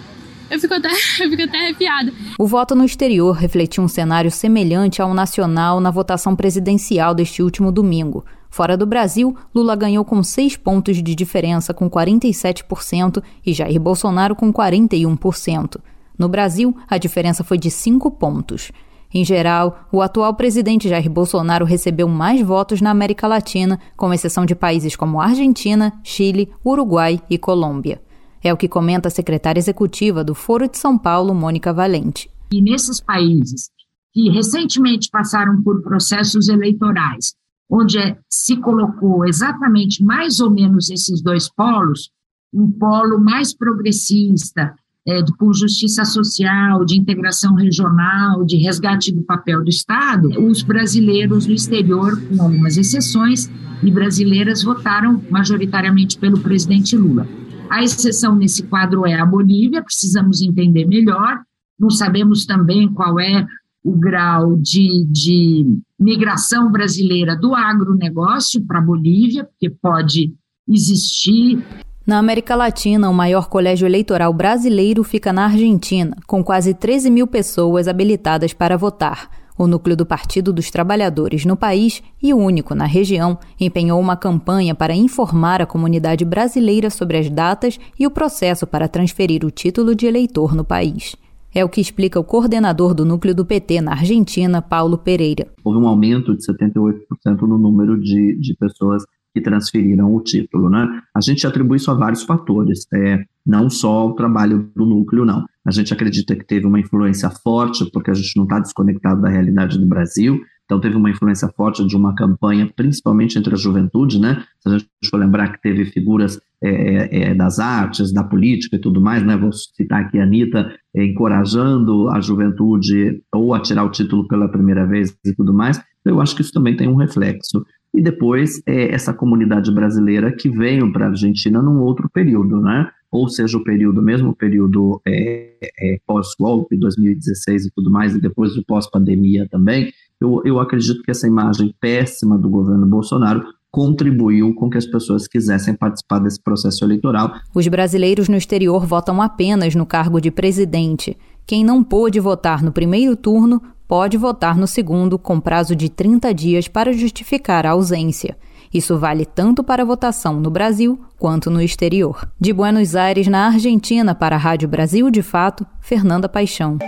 eu 0.50 0.58
fico 0.58 0.74
até, 0.74 0.88
eu 1.20 1.30
fico 1.30 1.42
até 1.42 1.58
arrepiada. 1.58 2.12
O 2.38 2.46
voto 2.46 2.74
no 2.74 2.84
exterior 2.84 3.32
refletiu 3.32 3.82
um 3.82 3.88
cenário 3.88 4.30
semelhante 4.30 5.02
ao 5.02 5.12
nacional 5.12 5.80
na 5.80 5.90
votação 5.90 6.34
presidencial 6.34 7.14
deste 7.14 7.42
último 7.42 7.70
domingo. 7.70 8.24
Fora 8.50 8.76
do 8.76 8.86
Brasil, 8.86 9.36
Lula 9.54 9.76
ganhou 9.76 10.04
com 10.04 10.22
seis 10.22 10.56
pontos 10.56 11.02
de 11.02 11.14
diferença, 11.14 11.74
com 11.74 11.88
47%, 11.88 13.22
e 13.44 13.52
Jair 13.52 13.80
Bolsonaro 13.80 14.34
com 14.34 14.52
41%. 14.52 15.80
No 16.18 16.28
Brasil, 16.28 16.76
a 16.88 16.98
diferença 16.98 17.44
foi 17.44 17.58
de 17.58 17.70
cinco 17.70 18.10
pontos. 18.10 18.72
Em 19.12 19.24
geral, 19.24 19.86
o 19.90 20.02
atual 20.02 20.34
presidente 20.34 20.88
Jair 20.88 21.08
Bolsonaro 21.08 21.64
recebeu 21.64 22.08
mais 22.08 22.42
votos 22.42 22.80
na 22.80 22.90
América 22.90 23.26
Latina, 23.26 23.78
com 23.96 24.12
exceção 24.12 24.44
de 24.44 24.54
países 24.54 24.96
como 24.96 25.20
Argentina, 25.20 25.98
Chile, 26.02 26.50
Uruguai 26.64 27.20
e 27.30 27.38
Colômbia. 27.38 28.02
É 28.42 28.52
o 28.52 28.56
que 28.56 28.68
comenta 28.68 29.08
a 29.08 29.10
secretária 29.10 29.58
executiva 29.58 30.22
do 30.22 30.34
Foro 30.34 30.68
de 30.68 30.78
São 30.78 30.98
Paulo, 30.98 31.34
Mônica 31.34 31.72
Valente. 31.72 32.30
E 32.52 32.62
nesses 32.62 33.00
países 33.00 33.70
que 34.12 34.30
recentemente 34.30 35.08
passaram 35.10 35.62
por 35.62 35.82
processos 35.82 36.48
eleitorais, 36.48 37.34
onde 37.70 38.16
se 38.28 38.56
colocou 38.56 39.26
exatamente 39.26 40.02
mais 40.02 40.40
ou 40.40 40.50
menos 40.50 40.90
esses 40.90 41.20
dois 41.22 41.48
polos, 41.48 42.10
um 42.52 42.70
polo 42.70 43.20
mais 43.20 43.54
progressista, 43.54 44.74
é, 45.06 45.22
justiça 45.54 46.04
social, 46.04 46.84
de 46.84 46.98
integração 46.98 47.54
regional, 47.54 48.44
de 48.44 48.56
resgate 48.56 49.12
do 49.12 49.22
papel 49.22 49.62
do 49.62 49.70
Estado, 49.70 50.28
os 50.46 50.62
brasileiros 50.62 51.46
no 51.46 51.54
exterior, 51.54 52.20
com 52.28 52.42
algumas 52.42 52.76
exceções, 52.76 53.50
e 53.82 53.90
brasileiras 53.90 54.62
votaram 54.62 55.22
majoritariamente 55.30 56.18
pelo 56.18 56.40
presidente 56.40 56.96
Lula. 56.96 57.26
A 57.70 57.82
exceção 57.82 58.34
nesse 58.34 58.62
quadro 58.64 59.06
é 59.06 59.14
a 59.14 59.24
Bolívia, 59.24 59.82
precisamos 59.82 60.42
entender 60.42 60.86
melhor. 60.86 61.40
Não 61.78 61.90
sabemos 61.90 62.44
também 62.44 62.92
qual 62.92 63.20
é 63.20 63.46
o 63.84 63.92
grau 63.92 64.56
de, 64.56 65.06
de 65.06 65.78
migração 65.98 66.70
brasileira 66.70 67.36
do 67.36 67.54
agronegócio 67.54 68.64
para 68.66 68.78
a 68.78 68.82
Bolívia, 68.82 69.44
porque 69.44 69.68
pode 69.68 70.34
existir. 70.68 71.62
Na 72.06 72.18
América 72.18 72.54
Latina, 72.54 73.10
o 73.10 73.14
maior 73.14 73.48
colégio 73.48 73.86
eleitoral 73.86 74.32
brasileiro 74.32 75.02
fica 75.04 75.32
na 75.32 75.44
Argentina, 75.44 76.16
com 76.26 76.42
quase 76.42 76.72
13 76.72 77.10
mil 77.10 77.26
pessoas 77.26 77.88
habilitadas 77.88 78.54
para 78.54 78.78
votar. 78.78 79.28
O 79.58 79.66
núcleo 79.66 79.96
do 79.96 80.06
Partido 80.06 80.52
dos 80.52 80.70
Trabalhadores 80.70 81.44
no 81.44 81.56
país 81.56 82.00
e 82.22 82.32
o 82.32 82.38
único 82.38 82.76
na 82.76 82.86
região 82.86 83.36
empenhou 83.58 84.00
uma 84.00 84.16
campanha 84.16 84.72
para 84.72 84.94
informar 84.94 85.60
a 85.60 85.66
comunidade 85.66 86.24
brasileira 86.24 86.90
sobre 86.90 87.18
as 87.18 87.28
datas 87.28 87.78
e 87.98 88.06
o 88.06 88.10
processo 88.10 88.68
para 88.68 88.86
transferir 88.86 89.44
o 89.44 89.50
título 89.50 89.96
de 89.96 90.06
eleitor 90.06 90.54
no 90.54 90.64
país. 90.64 91.16
É 91.54 91.64
o 91.64 91.68
que 91.68 91.80
explica 91.80 92.20
o 92.20 92.24
coordenador 92.24 92.94
do 92.94 93.04
núcleo 93.04 93.34
do 93.34 93.44
PT 93.44 93.80
na 93.80 93.92
Argentina, 93.92 94.60
Paulo 94.60 94.98
Pereira. 94.98 95.46
Houve 95.64 95.78
um 95.78 95.88
aumento 95.88 96.36
de 96.36 96.44
78% 96.46 97.40
no 97.42 97.58
número 97.58 97.98
de, 97.98 98.36
de 98.38 98.54
pessoas 98.54 99.02
que 99.34 99.40
transferiram 99.40 100.14
o 100.14 100.20
título. 100.20 100.68
Né? 100.68 100.86
A 101.14 101.20
gente 101.20 101.46
atribui 101.46 101.76
isso 101.76 101.90
a 101.90 101.94
vários 101.94 102.22
fatores, 102.22 102.86
é, 102.92 103.24
não 103.46 103.70
só 103.70 104.08
o 104.08 104.14
trabalho 104.14 104.70
do 104.74 104.84
núcleo, 104.84 105.24
não. 105.24 105.44
A 105.64 105.70
gente 105.70 105.92
acredita 105.92 106.34
que 106.34 106.44
teve 106.44 106.66
uma 106.66 106.80
influência 106.80 107.30
forte, 107.30 107.90
porque 107.92 108.10
a 108.10 108.14
gente 108.14 108.36
não 108.36 108.44
está 108.44 108.58
desconectado 108.58 109.22
da 109.22 109.28
realidade 109.28 109.78
do 109.78 109.86
Brasil, 109.86 110.40
então 110.68 110.78
teve 110.78 110.96
uma 110.96 111.08
influência 111.08 111.48
forte 111.48 111.82
de 111.86 111.96
uma 111.96 112.14
campanha, 112.14 112.70
principalmente 112.76 113.38
entre 113.38 113.54
a 113.54 113.56
juventude, 113.56 114.20
né? 114.20 114.44
Se 114.60 114.68
a 114.68 114.72
gente 114.76 114.86
for 115.10 115.16
lembrar 115.16 115.50
que 115.50 115.62
teve 115.62 115.86
figuras 115.86 116.38
é, 116.62 116.68
é, 116.68 117.22
é, 117.30 117.34
das 117.34 117.58
artes, 117.58 118.12
da 118.12 118.22
política 118.22 118.76
e 118.76 118.78
tudo 118.78 119.00
mais, 119.00 119.24
né? 119.24 119.34
Vou 119.34 119.50
citar 119.50 120.02
aqui 120.02 120.18
a 120.18 120.24
Anitta 120.24 120.70
é, 120.94 121.06
encorajando 121.06 122.10
a 122.10 122.20
juventude 122.20 123.22
ou 123.32 123.54
a 123.54 123.60
tirar 123.60 123.82
o 123.84 123.90
título 123.90 124.28
pela 124.28 124.46
primeira 124.46 124.86
vez 124.86 125.16
e 125.24 125.34
tudo 125.34 125.54
mais. 125.54 125.82
Eu 126.04 126.20
acho 126.20 126.36
que 126.36 126.42
isso 126.42 126.52
também 126.52 126.76
tem 126.76 126.86
um 126.86 126.96
reflexo 126.96 127.64
e 127.94 128.02
depois 128.02 128.62
é, 128.66 128.92
essa 128.94 129.14
comunidade 129.14 129.72
brasileira 129.72 130.30
que 130.30 130.50
veio 130.50 130.92
para 130.92 131.06
a 131.06 131.08
Argentina 131.08 131.62
num 131.62 131.80
outro 131.80 132.10
período, 132.12 132.60
né? 132.60 132.90
Ou 133.10 133.28
seja, 133.28 133.56
o 133.56 133.64
período, 133.64 134.02
mesmo 134.02 134.30
o 134.30 134.36
período 134.36 135.00
é, 135.06 135.56
é, 135.80 135.98
pós-golpe, 136.06 136.76
2016 136.76 137.66
e 137.66 137.70
tudo 137.70 137.90
mais, 137.90 138.14
e 138.14 138.20
depois 138.20 138.54
do 138.54 138.64
pós-pandemia 138.64 139.48
também, 139.50 139.90
eu, 140.20 140.42
eu 140.44 140.60
acredito 140.60 141.02
que 141.02 141.10
essa 141.10 141.26
imagem 141.26 141.74
péssima 141.80 142.36
do 142.36 142.48
governo 142.48 142.86
Bolsonaro 142.86 143.42
contribuiu 143.70 144.54
com 144.54 144.68
que 144.68 144.78
as 144.78 144.86
pessoas 144.86 145.26
quisessem 145.26 145.74
participar 145.74 146.18
desse 146.18 146.42
processo 146.42 146.84
eleitoral. 146.84 147.32
Os 147.54 147.66
brasileiros 147.68 148.28
no 148.28 148.36
exterior 148.36 148.86
votam 148.86 149.20
apenas 149.20 149.74
no 149.74 149.86
cargo 149.86 150.20
de 150.20 150.30
presidente. 150.30 151.16
Quem 151.46 151.64
não 151.64 151.82
pôde 151.82 152.18
votar 152.20 152.62
no 152.62 152.72
primeiro 152.72 153.16
turno 153.16 153.62
pode 153.86 154.16
votar 154.18 154.56
no 154.56 154.66
segundo 154.66 155.18
com 155.18 155.40
prazo 155.40 155.74
de 155.74 155.88
30 155.88 156.32
dias 156.34 156.68
para 156.68 156.92
justificar 156.92 157.66
a 157.66 157.70
ausência. 157.70 158.36
Isso 158.72 158.98
vale 158.98 159.24
tanto 159.24 159.62
para 159.64 159.82
a 159.82 159.86
votação 159.86 160.40
no 160.40 160.50
Brasil 160.50 161.00
quanto 161.18 161.50
no 161.50 161.60
exterior. 161.60 162.28
De 162.40 162.52
Buenos 162.52 162.94
Aires, 162.94 163.26
na 163.26 163.46
Argentina, 163.46 164.14
para 164.14 164.36
a 164.36 164.38
Rádio 164.38 164.68
Brasil 164.68 165.10
de 165.10 165.22
Fato, 165.22 165.66
Fernanda 165.80 166.28
Paixão. 166.28 166.78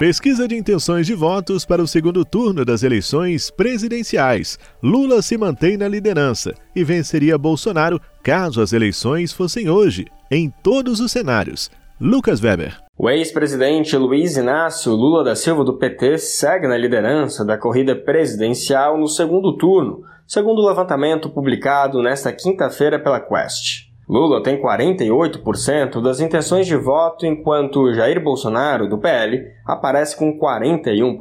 Pesquisa 0.00 0.48
de 0.48 0.56
intenções 0.56 1.06
de 1.06 1.14
votos 1.14 1.66
para 1.66 1.82
o 1.82 1.86
segundo 1.86 2.24
turno 2.24 2.64
das 2.64 2.82
eleições 2.82 3.50
presidenciais. 3.50 4.58
Lula 4.82 5.20
se 5.20 5.36
mantém 5.36 5.76
na 5.76 5.86
liderança 5.86 6.54
e 6.74 6.82
venceria 6.82 7.36
Bolsonaro 7.36 8.00
caso 8.22 8.62
as 8.62 8.72
eleições 8.72 9.30
fossem 9.30 9.68
hoje, 9.68 10.06
em 10.30 10.50
todos 10.62 11.00
os 11.00 11.12
cenários. 11.12 11.70
Lucas 12.02 12.42
Weber. 12.42 12.78
O 12.96 13.10
ex-presidente 13.10 13.94
Luiz 13.94 14.34
Inácio 14.34 14.90
Lula 14.90 15.22
da 15.22 15.36
Silva 15.36 15.62
do 15.62 15.76
PT 15.76 16.16
segue 16.16 16.66
na 16.66 16.78
liderança 16.78 17.44
da 17.44 17.58
corrida 17.58 17.94
presidencial 17.94 18.96
no 18.96 19.06
segundo 19.06 19.54
turno, 19.58 20.00
segundo 20.26 20.62
o 20.62 20.66
levantamento 20.66 21.28
publicado 21.28 22.02
nesta 22.02 22.32
quinta-feira 22.32 22.98
pela 22.98 23.20
Quest. 23.20 23.90
Lula 24.08 24.42
tem 24.42 24.58
48% 24.62 26.00
das 26.00 26.20
intenções 26.20 26.66
de 26.66 26.74
voto, 26.74 27.26
enquanto 27.26 27.92
Jair 27.92 28.18
Bolsonaro, 28.18 28.88
do 28.88 28.96
PL, 28.96 29.48
aparece 29.66 30.16
com 30.16 30.38
41%. 30.38 31.18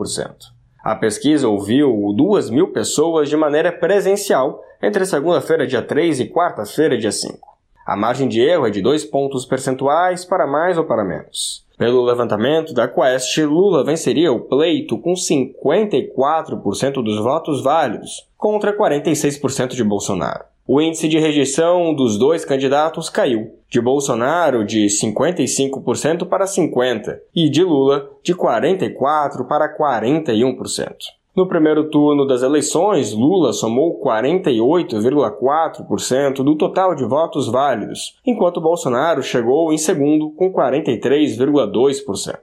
A 0.82 0.96
pesquisa 0.96 1.50
ouviu 1.50 1.92
2 2.16 2.50
mil 2.50 2.72
pessoas 2.72 3.28
de 3.28 3.36
maneira 3.36 3.70
presencial 3.70 4.62
entre 4.82 5.06
segunda-feira, 5.06 5.68
dia 5.68 5.82
3 5.82 6.22
e 6.22 6.30
quarta-feira, 6.30 6.98
dia 6.98 7.12
5. 7.12 7.49
A 7.90 7.96
margem 7.96 8.28
de 8.28 8.40
erro 8.40 8.68
é 8.68 8.70
de 8.70 8.84
2 8.84 9.06
pontos 9.06 9.48
percentuais 9.48 10.24
para 10.24 10.46
mais 10.46 10.78
ou 10.78 10.84
para 10.84 11.04
menos. 11.04 11.66
Pelo 11.76 12.06
levantamento 12.06 12.72
da 12.72 12.88
Quest, 12.88 13.36
Lula 13.40 13.84
venceria 13.84 14.32
o 14.32 14.42
pleito 14.42 14.96
com 15.00 15.14
54% 15.14 17.02
dos 17.02 17.18
votos 17.18 17.64
válidos, 17.64 18.28
contra 18.38 18.78
46% 18.78 19.70
de 19.70 19.84
Bolsonaro. 19.84 20.46
O 20.68 20.80
índice 20.80 21.08
de 21.08 21.18
rejeição 21.18 21.96
dos 21.96 22.20
dois 22.20 22.46
candidatos 22.46 23.10
caiu, 23.10 23.56
de 23.68 23.82
Bolsonaro 23.82 24.64
de 24.64 24.86
55% 24.86 26.28
para 26.28 26.46
50% 26.46 27.18
e 27.34 27.50
de 27.50 27.64
Lula 27.64 28.08
de 28.22 28.36
44% 28.36 29.48
para 29.48 29.76
41%. 29.76 30.94
No 31.40 31.48
primeiro 31.48 31.90
turno 31.90 32.28
das 32.28 32.44
eleições, 32.44 33.14
Lula 33.14 33.54
somou 33.54 33.98
48,4% 34.04 36.44
do 36.44 36.58
total 36.58 36.94
de 36.94 37.06
votos 37.06 37.50
válidos, 37.50 38.20
enquanto 38.28 38.60
Bolsonaro 38.60 39.24
chegou 39.24 39.72
em 39.72 39.78
segundo 39.78 40.32
com 40.32 40.52
43,2%. 40.52 42.36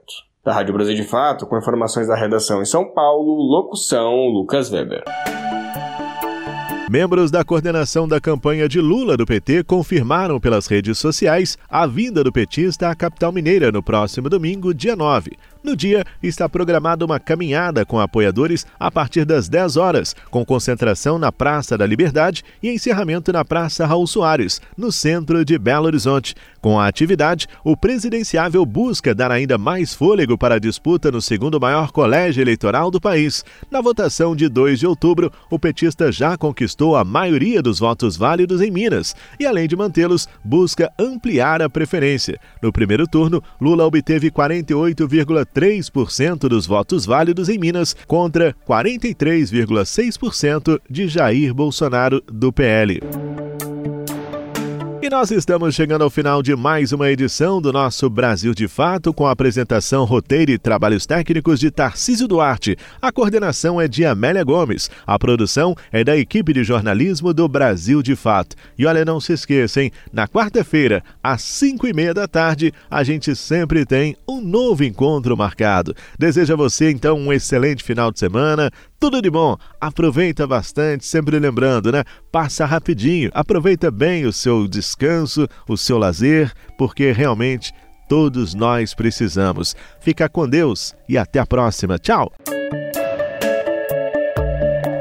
Da 0.43 0.55
Rádio 0.55 0.73
Brasil 0.73 0.95
de 0.95 1.05
Fato, 1.05 1.47
com 1.47 1.59
informações 1.59 2.09
da 2.09 2.17
redação 2.17 2.63
em 2.63 2.65
São 2.65 2.87
Paulo, 2.87 3.35
locução 3.35 4.29
Lucas 4.29 4.73
Weber. 4.73 5.05
Membros 6.89 7.33
da 7.33 7.45
coordenação 7.45 8.07
da 8.07 8.21
campanha 8.21 8.69
de 8.69 8.81
Lula 8.81 9.17
do 9.17 9.27
PT 9.27 9.65
confirmaram 9.65 10.39
pelas 10.39 10.69
redes 10.69 10.97
sociais 10.97 11.59
a 11.69 11.85
vinda 11.85 12.23
do 12.23 12.33
petista 12.33 12.89
à 12.89 12.95
capital 12.95 13.33
mineira 13.33 13.73
no 13.73 13.83
próximo 13.83 14.31
domingo, 14.31 14.73
dia 14.73 14.95
9. 14.95 15.33
No 15.62 15.75
dia, 15.75 16.05
está 16.23 16.49
programada 16.49 17.05
uma 17.05 17.19
caminhada 17.19 17.85
com 17.85 17.99
apoiadores 17.99 18.66
a 18.79 18.90
partir 18.90 19.25
das 19.25 19.49
10 19.49 19.77
horas, 19.77 20.14
com 20.31 20.45
concentração 20.45 21.19
na 21.19 21.33
Praça 21.33 21.77
da 21.77 21.85
Liberdade 21.85 22.45
e 22.62 22.71
encerramento 22.71 23.33
na 23.33 23.45
Praça 23.45 23.85
Raul 23.85 24.07
Soares, 24.07 24.61
no 24.77 24.92
centro 24.92 25.45
de 25.45 25.59
Belo 25.59 25.87
Horizonte. 25.87 26.35
Com 26.61 26.79
a 26.79 26.87
atividade, 26.87 27.49
o 27.64 27.77
presidenciável 27.77 28.64
busca 28.64 29.14
dar 29.14 29.31
ainda 29.31 29.59
mais 29.59 29.92
fôlego 29.92 30.38
para 30.38 30.57
a 30.57 30.59
disputa 30.59 31.11
no 31.11 31.21
segundo 31.21 31.61
maior 31.61 31.90
colégio 31.90 32.40
eleitoral 32.42 32.90
do 32.90 33.01
país. 33.01 33.45
Na 33.71 33.81
votação 33.81 34.37
de 34.37 34.49
2 34.49 34.79
de 34.79 34.87
outubro, 34.87 35.33
o 35.51 35.59
petista 35.59 36.12
já 36.12 36.37
conquistou 36.37 36.97
a 36.97 37.05
maioria 37.05 37.61
dos 37.61 37.79
votos 37.79 38.16
válidos 38.16 38.61
em 38.61 38.71
Minas 38.71 39.16
e, 39.38 39.47
além 39.47 39.66
de 39.66 39.77
mantê-los, 39.77 40.29
busca 40.45 40.92
ampliar 40.99 41.61
a 41.61 41.69
preferência. 41.69 42.38
No 42.62 42.73
primeiro 42.73 43.07
turno, 43.07 43.42
Lula 43.61 43.85
obteve 43.85 44.31
48,3 44.31 45.56
3% 45.57 46.49
dos 46.49 46.66
votos 46.66 47.07
válidos 47.07 47.49
em 47.49 47.57
Minas 47.57 47.97
contra 48.07 48.55
43,6% 48.69 50.79
de 50.90 51.09
Jair 51.09 51.55
Bolsonaro 51.55 52.23
do 52.31 52.53
PL. 52.53 53.01
E 55.07 55.09
nós 55.09 55.31
estamos 55.31 55.73
chegando 55.73 56.03
ao 56.03 56.11
final 56.11 56.42
de 56.42 56.57
mais 56.57 56.90
uma 56.90 57.09
edição 57.09 57.62
do 57.62 57.73
nosso 57.73 58.11
Brasil 58.11 58.53
de 58.53 58.66
Fato, 58.66 59.14
com 59.14 59.25
a 59.25 59.31
apresentação, 59.31 60.05
roteiro 60.05 60.51
e 60.51 60.59
trabalhos 60.59 61.07
técnicos 61.07 61.61
de 61.61 61.71
Tarcísio 61.71 62.27
Duarte. 62.27 62.77
A 63.01 63.12
coordenação 63.12 63.81
é 63.81 63.87
de 63.87 64.05
Amélia 64.05 64.42
Gomes. 64.42 64.90
A 65.07 65.16
produção 65.16 65.77
é 65.92 66.03
da 66.03 66.16
equipe 66.16 66.53
de 66.53 66.64
jornalismo 66.64 67.33
do 67.33 67.47
Brasil 67.47 68.03
de 68.03 68.16
Fato. 68.16 68.57
E 68.77 68.85
olha, 68.85 69.05
não 69.05 69.21
se 69.21 69.33
esqueçam, 69.33 69.88
na 70.12 70.27
quarta-feira, 70.27 71.05
às 71.23 71.40
cinco 71.40 71.87
e 71.87 71.92
meia 71.92 72.12
da 72.12 72.27
tarde, 72.27 72.75
a 72.90 73.05
gente 73.05 73.37
sempre 73.37 73.87
tem 73.87 74.16
um 74.29 74.40
novo 74.40 74.83
encontro 74.83 75.37
marcado. 75.37 75.95
Desejo 76.19 76.53
a 76.53 76.57
você, 76.57 76.90
então, 76.90 77.16
um 77.16 77.33
excelente 77.33 77.85
final 77.85 78.11
de 78.11 78.19
semana. 78.19 78.73
Tudo 78.99 79.21
de 79.21 79.29
bom, 79.29 79.57
aproveita 79.79 80.47
bastante, 80.47 81.05
sempre 81.05 81.39
lembrando, 81.39 81.93
né? 81.93 82.03
Passa 82.33 82.65
rapidinho, 82.65 83.31
aproveita 83.35 83.91
bem 83.91 84.25
o 84.25 84.33
seu 84.33 84.67
descanso, 84.67 85.47
o 85.69 85.77
seu 85.77 85.99
lazer, 85.99 86.51
porque 86.79 87.13
realmente 87.13 87.75
todos 88.09 88.55
nós 88.55 88.95
precisamos. 88.95 89.77
Fica 90.01 90.29
com 90.29 90.49
Deus 90.49 90.95
e 91.09 91.19
até 91.19 91.39
a 91.39 91.47
próxima. 91.47 91.99
Tchau! 91.99 92.33